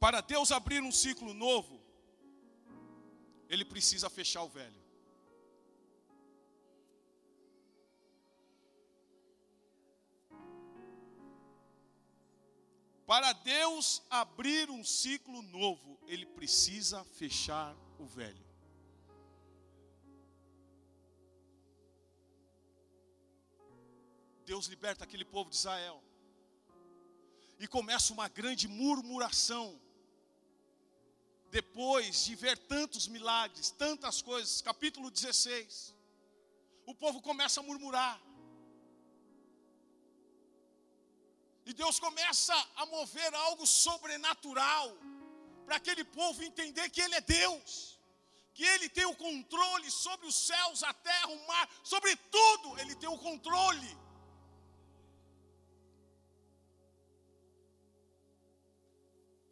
[0.00, 1.78] Para Deus abrir um ciclo novo,
[3.50, 4.80] Ele precisa fechar o velho.
[13.06, 18.46] Para Deus abrir um ciclo novo, Ele precisa fechar o velho.
[24.46, 26.02] Deus liberta aquele povo de Israel.
[27.58, 29.78] E começa uma grande murmuração.
[31.50, 35.94] Depois de ver tantos milagres, tantas coisas, capítulo 16.
[36.86, 38.20] O povo começa a murmurar.
[41.66, 44.96] E Deus começa a mover algo sobrenatural
[45.64, 47.98] para aquele povo entender que Ele é Deus,
[48.54, 52.94] que Ele tem o controle sobre os céus, a terra, o mar, sobre tudo, Ele
[52.94, 53.96] tem o controle.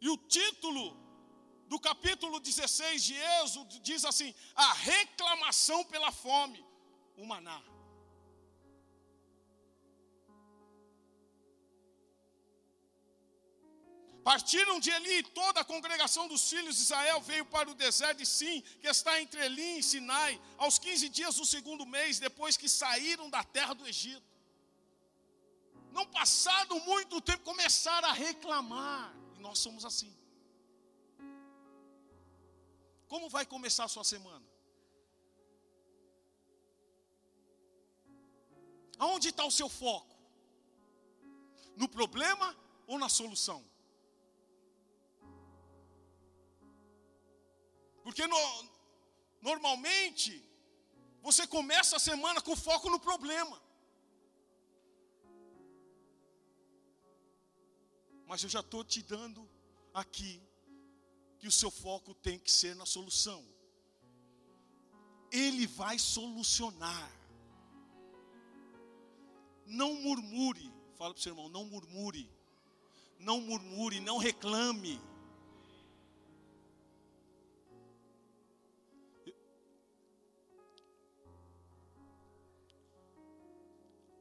[0.01, 1.08] E o título
[1.69, 6.65] do capítulo 16 de Êxodo diz assim: a reclamação pela fome,
[7.15, 7.61] o maná.
[14.23, 18.25] Partiram de Eli toda a congregação dos filhos de Israel veio para o deserto de
[18.25, 22.67] Sim, que está entre Eli e Sinai, aos 15 dias do segundo mês, depois que
[22.67, 24.29] saíram da terra do Egito.
[25.91, 29.15] Não passado muito tempo, começaram a reclamar.
[29.35, 30.18] E nós somos assim.
[33.11, 34.45] Como vai começar a sua semana?
[38.99, 40.15] Aonde está o seu foco?
[41.75, 42.47] No problema
[42.85, 43.59] ou na solução?
[48.03, 48.37] Porque no,
[49.41, 50.31] normalmente
[51.21, 53.59] você começa a semana com foco no problema.
[58.27, 59.49] Mas eu já estou te dando
[59.93, 60.31] aqui
[61.39, 63.43] que o seu foco tem que ser na solução.
[65.31, 67.11] Ele vai solucionar.
[69.65, 70.71] Não murmure.
[70.97, 72.29] Fala para o seu irmão, não murmure.
[73.17, 74.99] Não murmure, não reclame.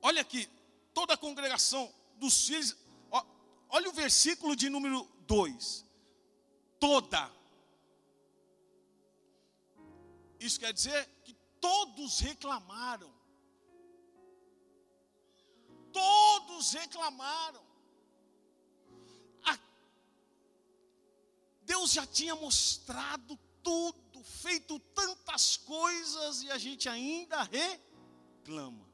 [0.00, 0.48] Olha aqui,
[0.94, 2.76] toda a congregação dos filhos.
[3.68, 5.88] olha o versículo de número 2.
[6.79, 7.31] Toda.
[10.39, 13.12] Isso quer dizer que todos reclamaram.
[15.93, 17.68] Todos reclamaram.
[21.68, 28.89] Deus já tinha mostrado tudo, feito tantas coisas e a gente ainda reclama.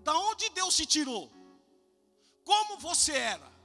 [0.00, 1.30] Da onde Deus te tirou?
[2.44, 3.55] Como você era?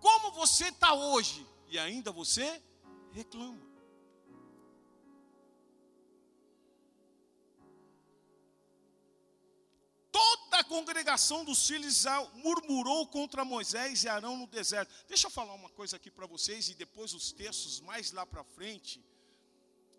[0.00, 1.46] Como você está hoje?
[1.68, 2.62] E ainda você
[3.12, 3.68] reclama.
[10.10, 14.92] Toda a congregação dos filhos de Israel murmurou contra Moisés e Arão no deserto.
[15.06, 18.42] Deixa eu falar uma coisa aqui para vocês e depois os textos mais lá para
[18.42, 19.04] frente.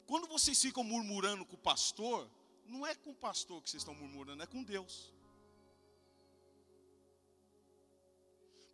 [0.06, 2.30] Quando vocês ficam murmurando com o pastor,
[2.66, 5.14] não é com o pastor que vocês estão murmurando, é com Deus.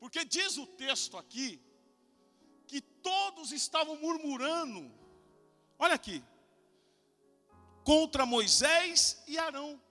[0.05, 1.59] Porque diz o texto aqui
[2.67, 4.93] que todos estavam murmurando.
[5.79, 6.23] Olha aqui.
[7.83, 9.81] Contra Moisés e Arão.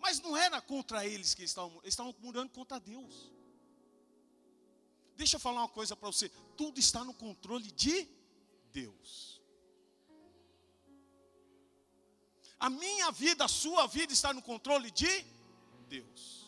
[0.00, 3.30] Mas não era contra eles que eles estavam, eles estavam murmurando contra Deus.
[5.16, 6.28] Deixa eu falar uma coisa para você.
[6.56, 8.08] Tudo está no controle de
[8.72, 9.40] Deus.
[12.58, 15.24] A minha vida, a sua vida está no controle de
[15.88, 16.39] Deus.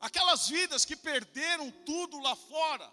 [0.00, 2.92] Aquelas vidas que perderam tudo lá fora,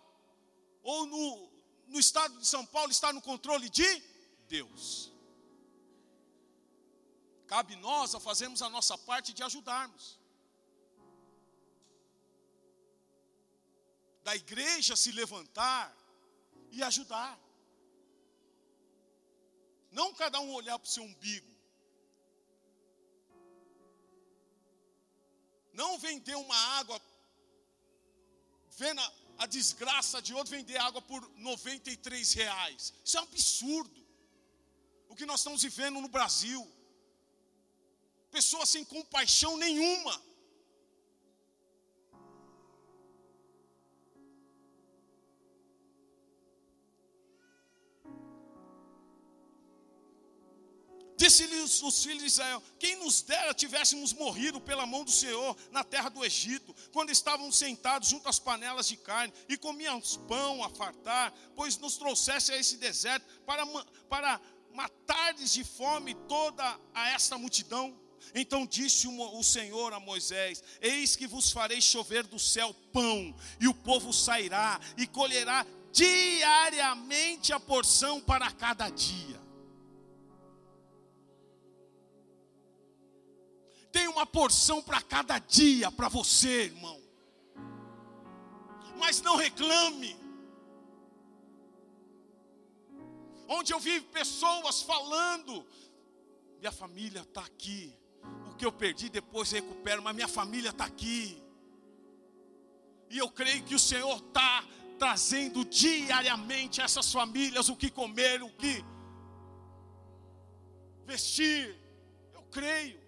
[0.82, 1.51] ou no,
[1.88, 4.04] no estado de São Paulo, está no controle de
[4.47, 5.12] Deus.
[7.45, 10.20] Cabe nós a fazermos a nossa parte de ajudarmos.
[14.24, 15.95] Da igreja se levantar
[16.72, 17.38] e ajudar.
[19.91, 21.53] Não cada um olhar para o seu umbigo.
[25.74, 27.01] Não vender uma água,
[28.78, 29.01] vendo
[29.38, 32.93] a, desgraça de outro vender água por 93 reais.
[33.03, 34.07] Isso é um absurdo.
[35.09, 36.61] O que nós estamos vivendo no Brasil.
[38.32, 40.21] Pessoas sem compaixão nenhuma.
[51.24, 55.82] Disse-lhes os filhos de Israel: Quem nos dera tivéssemos morrido pela mão do Senhor na
[55.82, 60.69] terra do Egito, quando estávamos sentados junto às panelas de carne e comíamos pão a
[60.69, 63.65] fartar, pois nos trouxesse a esse deserto para,
[64.09, 64.41] para
[65.32, 67.97] de fome toda a esta multidão.
[68.36, 73.69] Então disse o Senhor a Moisés: Eis que vos farei chover do céu pão, e
[73.69, 79.42] o povo sairá e colherá diariamente a porção para cada dia.
[83.93, 86.99] Tem uma porção para cada dia para você, irmão.
[88.97, 90.17] Mas não reclame.
[93.47, 95.63] Onde eu vi pessoas falando,
[96.57, 97.95] minha família está aqui.
[98.49, 101.39] O que eu perdi depois eu recupero, mas minha família está aqui.
[103.11, 104.65] E eu creio que o Senhor está
[104.97, 108.83] trazendo diariamente a essas famílias o que comer, o que
[111.05, 111.77] vestir.
[112.33, 113.03] Eu creio.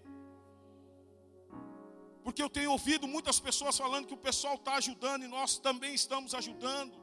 [2.25, 5.93] Porque eu tenho ouvido muitas pessoas falando que o pessoal está ajudando e nós também
[5.93, 6.93] estamos ajudando.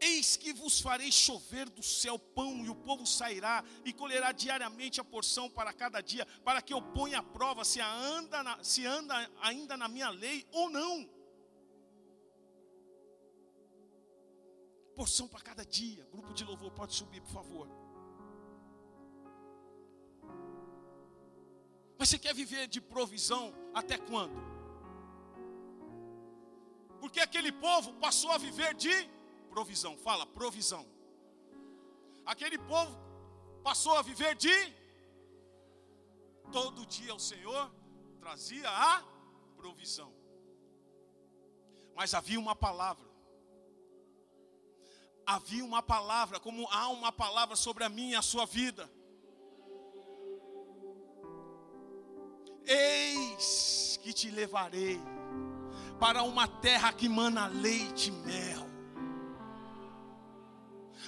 [0.00, 4.98] Eis que vos farei chover do céu pão, e o povo sairá e colherá diariamente
[4.98, 8.86] a porção para cada dia, para que eu ponha à prova se anda, na- se
[8.86, 11.06] anda ainda na minha lei ou não.
[14.96, 16.02] Porção para cada dia.
[16.10, 17.79] Grupo de louvor, pode subir, por favor.
[22.00, 24.40] Mas você quer viver de provisão até quando?
[26.98, 28.94] Porque aquele povo passou a viver de
[29.50, 29.98] provisão.
[29.98, 30.86] Fala, provisão.
[32.24, 32.98] Aquele povo
[33.62, 34.56] passou a viver de
[36.50, 37.70] todo dia o Senhor
[38.18, 39.04] trazia a
[39.58, 40.10] provisão.
[41.94, 43.06] Mas havia uma palavra.
[45.26, 48.90] Havia uma palavra, como há uma palavra sobre a minha e a sua vida.
[52.70, 55.00] Eis que te levarei
[55.98, 58.70] para uma terra que mana leite e mel.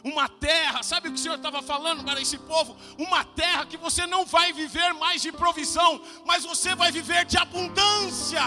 [0.03, 2.77] Uma terra, sabe o que o Senhor estava falando para esse povo?
[2.99, 7.37] Uma terra que você não vai viver mais de provisão, mas você vai viver de
[7.37, 8.43] abundância.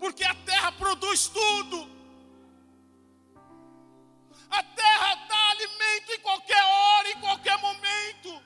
[0.00, 1.88] Porque a terra produz tudo.
[4.50, 8.42] A terra alimento em qualquer hora, em qualquer momento.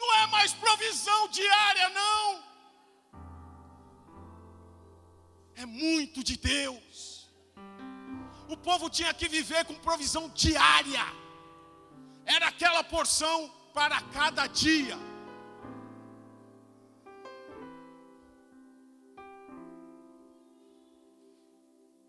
[0.00, 2.44] Não é mais provisão diária, não.
[5.54, 7.30] É muito de Deus.
[8.48, 11.04] O povo tinha que viver com provisão diária.
[12.24, 14.96] Era aquela porção para cada dia.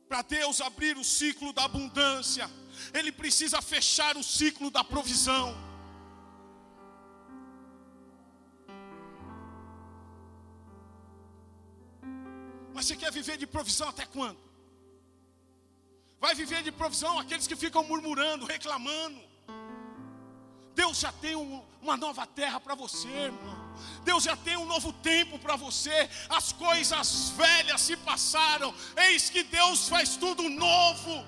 [0.07, 2.49] Para Deus abrir o ciclo da abundância,
[2.93, 5.55] Ele precisa fechar o ciclo da provisão.
[12.73, 14.37] Mas você quer viver de provisão até quando?
[16.19, 19.19] Vai viver de provisão aqueles que ficam murmurando, reclamando.
[20.73, 23.66] Deus já tem um- uma nova terra para você, irmão.
[24.03, 26.09] Deus já tem um novo tempo para você.
[26.29, 28.73] As coisas velhas se passaram.
[28.95, 31.25] Eis que Deus faz tudo novo.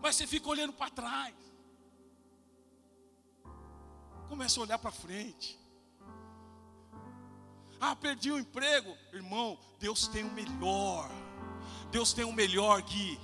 [0.00, 1.34] Mas você fica olhando para trás.
[4.28, 5.58] Começa a olhar para frente.
[7.80, 8.96] Ah, perdi o emprego.
[9.12, 11.10] Irmão, Deus tem o melhor.
[11.90, 13.18] Deus tem o melhor, Gui.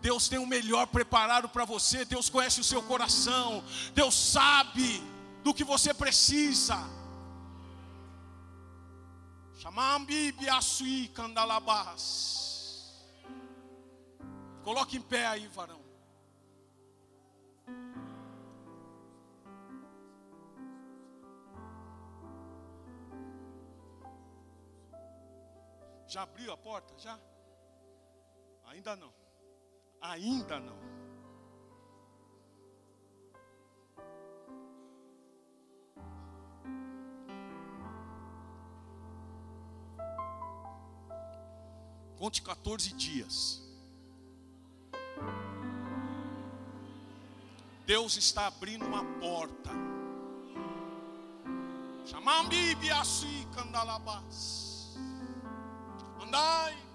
[0.00, 2.04] Deus tem o melhor preparado para você.
[2.04, 3.64] Deus conhece o seu coração.
[3.94, 5.02] Deus sabe
[5.42, 6.78] do que você precisa.
[9.58, 12.38] Chamambi biasui candalabás.
[14.62, 15.82] Coloque em pé aí, varão.
[26.06, 26.98] Já abriu a porta?
[26.98, 27.18] Já?
[28.66, 29.17] Ainda não.
[30.00, 30.78] Ainda não.
[42.16, 43.62] Conte 14 dias.
[47.86, 49.70] Deus está abrindo uma porta.
[52.04, 54.96] Chamambi biasui candalabás.
[56.20, 56.87] Andai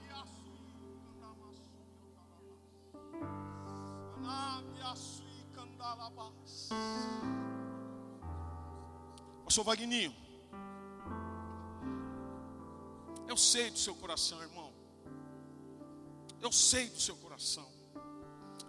[9.53, 10.13] Pastor Vagninho.
[13.27, 14.73] Eu sei do seu coração, irmão.
[16.41, 17.71] Eu sei do seu coração.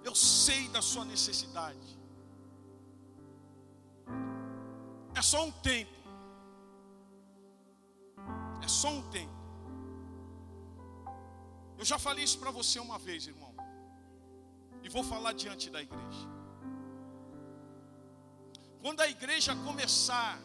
[0.04, 1.98] Eu sei da sua necessidade.
[5.14, 5.98] É só um tempo.
[8.62, 9.32] É só um tempo.
[11.78, 13.43] Eu já falei isso para você uma vez, irmão.
[14.84, 16.28] E vou falar diante da igreja.
[18.82, 20.38] Quando a igreja começar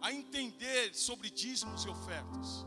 [0.00, 2.66] a entender sobre dízimos e ofertas,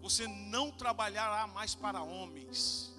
[0.00, 2.96] você não trabalhará mais para homens.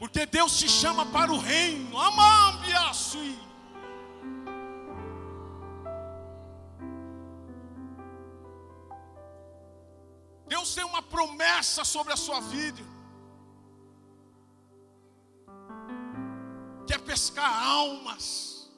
[0.00, 1.96] Porque Deus te chama para o reino.
[1.96, 3.38] Amambiaçui.
[11.62, 12.82] Promessa sobre a sua vida.
[16.86, 18.68] Que é pescar almas.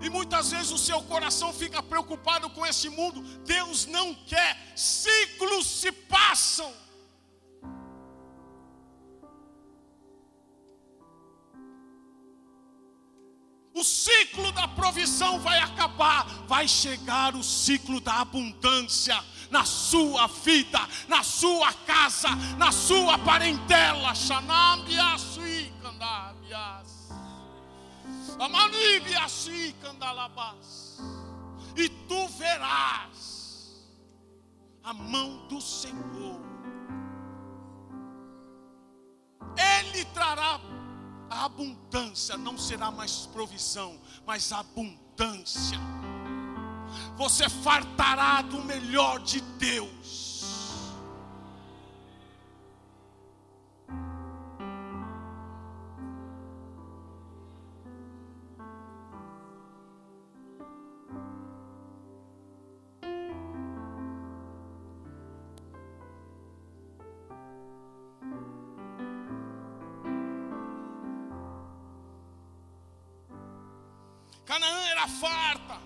[0.00, 3.22] E muitas vezes o seu coração fica preocupado com esse mundo.
[3.44, 4.56] Deus não quer.
[4.76, 6.72] Ciclos se passam.
[13.74, 20.80] O ciclo da provisão vai acabar, vai chegar o ciclo da abundância na sua vida,
[21.08, 22.28] na sua casa,
[22.58, 24.12] na sua parentela.
[31.76, 33.84] E tu verás
[34.82, 36.40] a mão do Senhor.
[39.56, 40.60] Ele trará
[41.28, 45.78] a abundância não será mais provisão, mas abundância.
[47.16, 50.26] Você fartará do melhor de Deus.
[74.46, 75.76] Canaã era farta,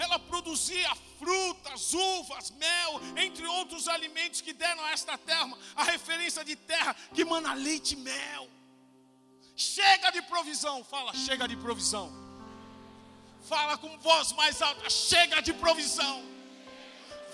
[0.00, 6.42] ela produzia frutas, uvas, mel, entre outros alimentos que deram a esta terra a referência
[6.42, 8.48] de terra que mana leite e mel.
[9.54, 12.10] Chega de provisão, fala, chega de provisão.
[13.46, 16.24] Fala com voz mais alta, chega de provisão.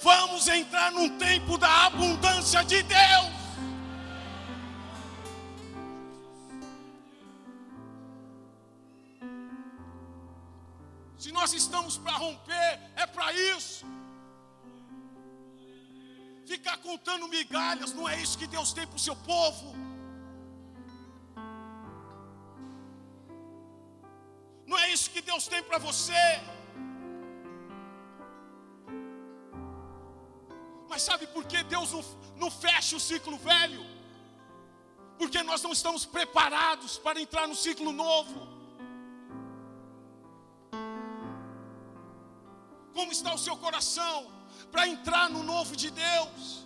[0.02, 3.35] Vamos entrar num tempo da abundância de Deus.
[11.46, 12.70] Nós estamos para romper,
[13.02, 13.86] é para isso.
[16.44, 19.68] Ficar contando migalhas, não é isso que Deus tem para o seu povo.
[24.66, 26.24] Não é isso que Deus tem para você.
[30.88, 32.04] Mas sabe por que Deus não,
[32.42, 33.86] não fecha o ciclo velho?
[35.16, 38.55] Porque nós não estamos preparados para entrar no ciclo novo.
[42.96, 44.26] Como está o seu coração
[44.72, 46.65] para entrar no novo de Deus?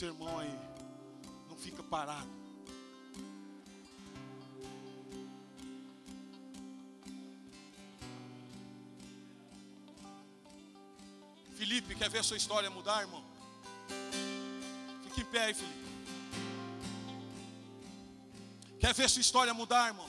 [0.00, 0.58] Cutuca o sermão aí.
[1.48, 2.28] Não fica parado.
[11.56, 13.22] Felipe, quer ver sua história mudar, irmão?
[15.04, 15.90] Fique em pé aí, Felipe.
[18.80, 20.08] Quer ver sua história mudar, irmão?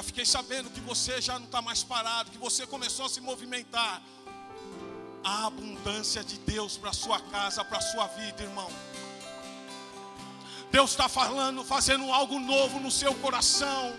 [0.00, 3.20] Já fiquei sabendo que você já não está mais parado, que você começou a se
[3.20, 4.00] movimentar.
[5.22, 8.70] A abundância de Deus para sua casa, para sua vida, irmão.
[10.70, 13.94] Deus está falando, fazendo algo novo no seu coração.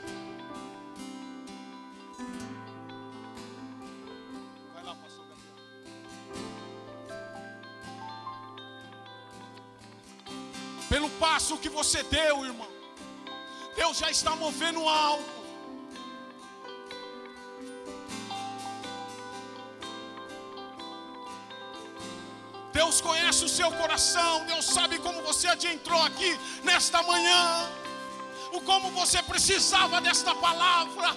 [4.74, 5.56] Vai lá, pastor Gabriel.
[10.90, 12.72] Pelo passo que você deu, irmão,
[13.76, 15.41] Deus já está movendo algo.
[23.32, 27.72] Conhece o seu coração, Deus sabe como você adentrou aqui nesta manhã,
[28.52, 31.16] o como você precisava desta palavra.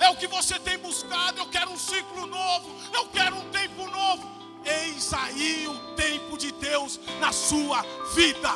[0.00, 1.38] É o que você tem buscado.
[1.38, 4.28] Eu quero um ciclo novo, eu quero um tempo novo.
[4.64, 7.82] Eis aí o tempo de Deus na sua
[8.14, 8.50] vida.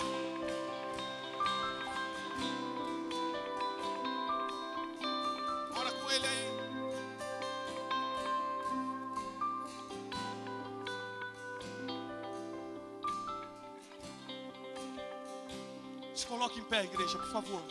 [16.85, 17.63] Igreja, por favor.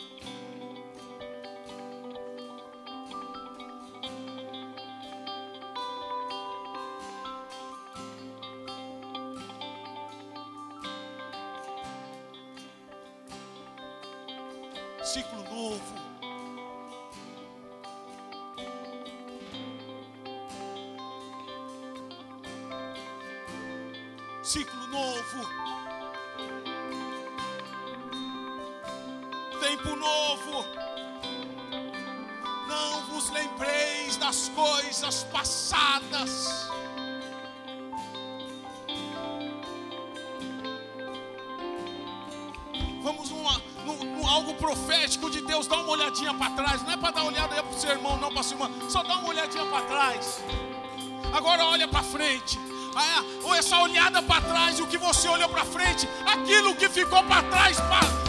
[51.32, 52.60] Agora olha para frente.
[52.94, 57.22] Ah, ou essa olhada para trás, o que você olhou para frente, aquilo que ficou
[57.24, 57.78] para trás,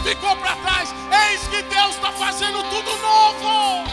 [0.02, 0.88] ficou para trás.
[1.28, 3.84] Eis que Deus está fazendo tudo novo.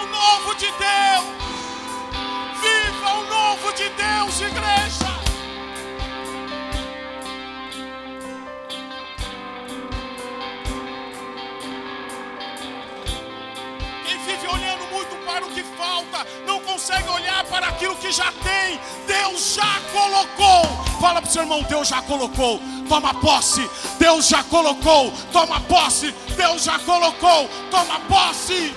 [0.00, 1.40] O novo de Deus.
[2.62, 4.60] Viva o novo de Deus, diga
[16.90, 18.80] consegue olhar para aquilo que já tem.
[19.06, 20.84] Deus já colocou.
[21.00, 22.60] Fala para o seu irmão: Deus já colocou.
[22.88, 23.68] Toma posse.
[23.98, 25.12] Deus já colocou.
[25.32, 26.12] Toma posse.
[26.36, 27.48] Deus já colocou.
[27.70, 28.74] Toma posse.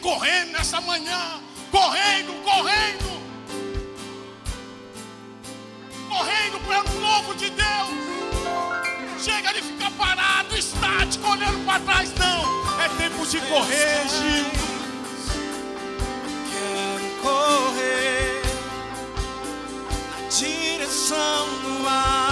[0.00, 1.40] correndo nessa manhã,
[1.70, 3.20] correndo, correndo,
[6.08, 7.90] correndo pelo novo de Deus.
[9.18, 12.80] Chega de ficar parado, estático, olhando para trás, não.
[12.80, 14.46] É tempo de correr, Gil.
[16.50, 18.42] Quero correr
[20.10, 22.29] na direção do ar.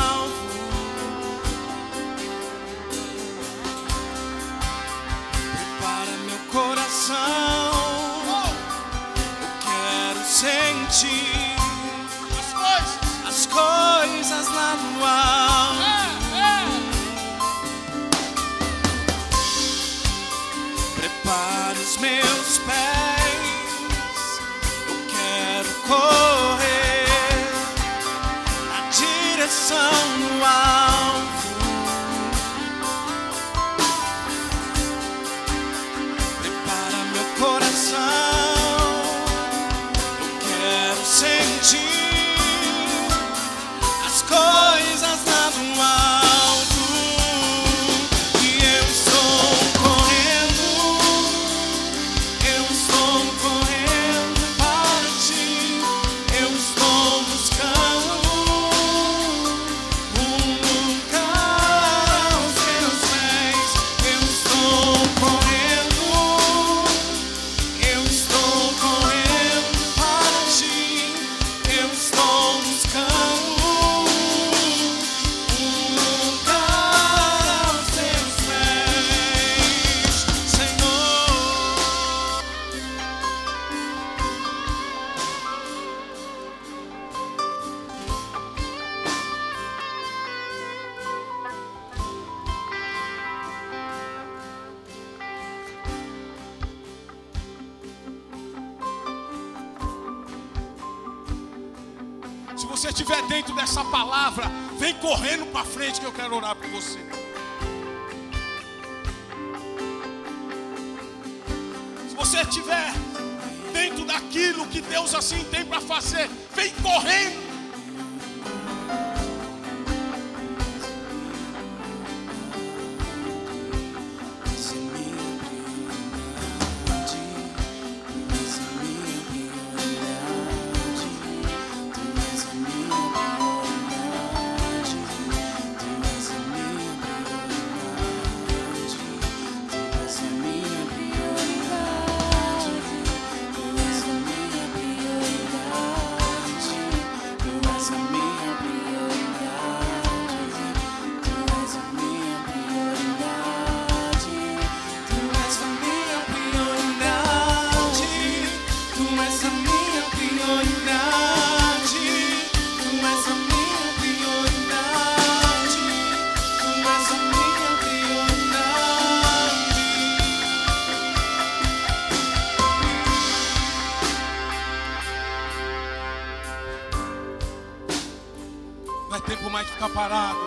[179.99, 180.38] parar.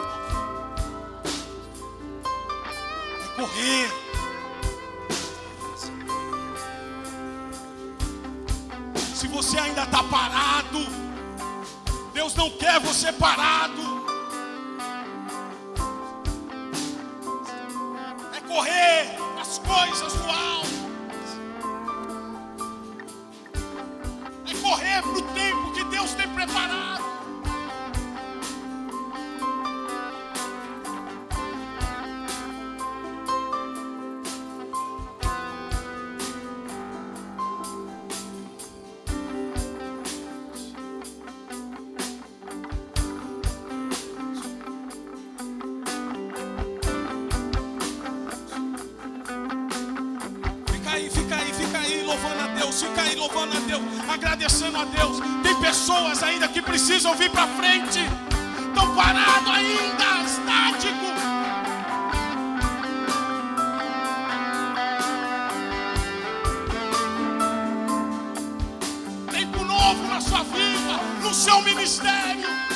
[71.74, 72.71] Ministério.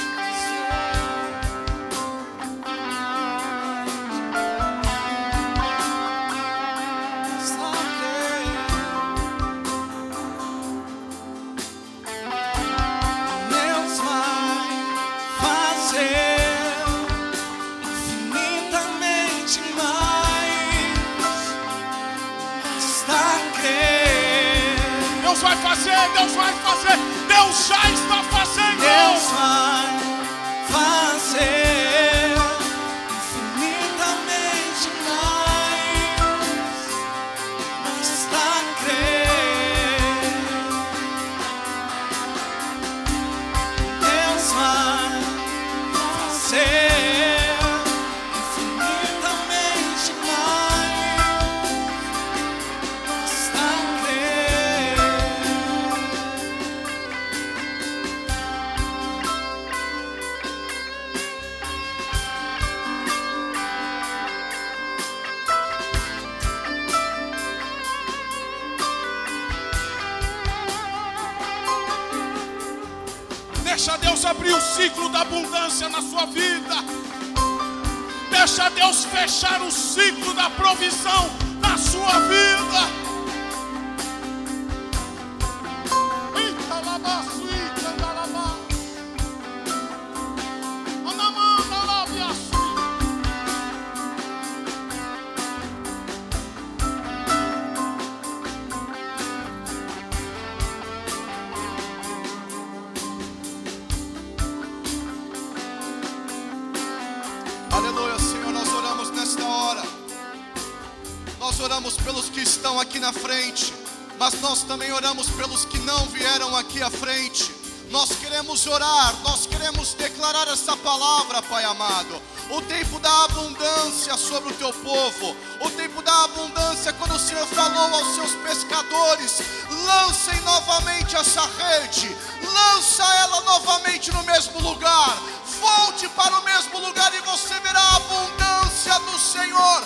[116.75, 117.55] Aqui à frente.
[117.89, 122.21] Nós queremos orar, nós queremos declarar essa palavra, Pai amado.
[122.49, 127.45] O tempo da abundância sobre o teu povo, o tempo da abundância, quando o Senhor
[127.47, 129.39] falou aos seus pescadores:
[129.85, 132.13] lancem novamente essa rede,
[132.43, 135.17] lança ela novamente no mesmo lugar,
[135.61, 139.83] volte para o mesmo lugar e você verá a abundância do Senhor.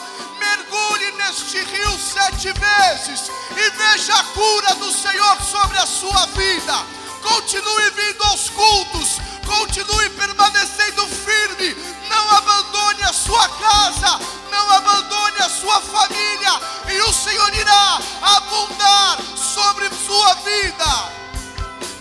[0.49, 6.85] Mergulhe neste rio sete vezes e veja a cura do Senhor sobre a sua vida.
[7.21, 11.75] Continue vindo aos cultos, continue permanecendo firme.
[12.09, 14.19] Não abandone a sua casa,
[14.49, 21.18] não abandone a sua família, e o Senhor irá abundar sobre sua vida.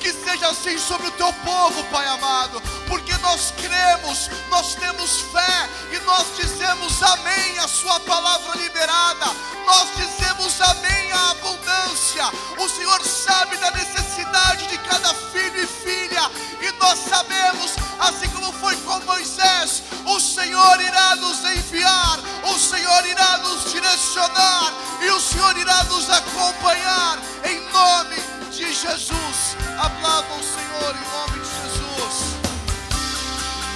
[0.00, 5.68] Que seja assim sobre o teu povo, Pai amado, porque nós cremos, nós temos fé
[5.92, 9.26] e nós dizemos amém à Sua palavra liberada,
[9.66, 12.24] nós dizemos amém à abundância.
[12.58, 16.30] O Senhor sabe da necessidade de cada filho e filha,
[16.60, 23.04] e nós sabemos, assim como foi com Moisés, o Senhor irá nos enviar, o Senhor
[23.06, 24.72] irá nos direcionar
[25.02, 29.56] e o Senhor irá nos acompanhar em nome de Jesus.
[29.78, 32.34] Aplauda o Senhor em nome de Jesus.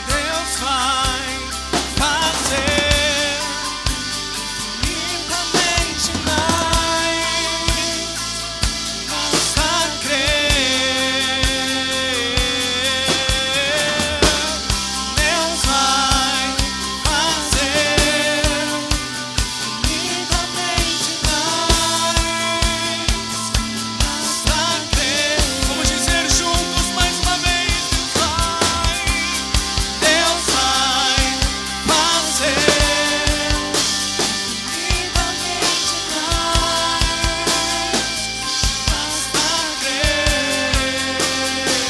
[0.08, 1.41] Deus vai.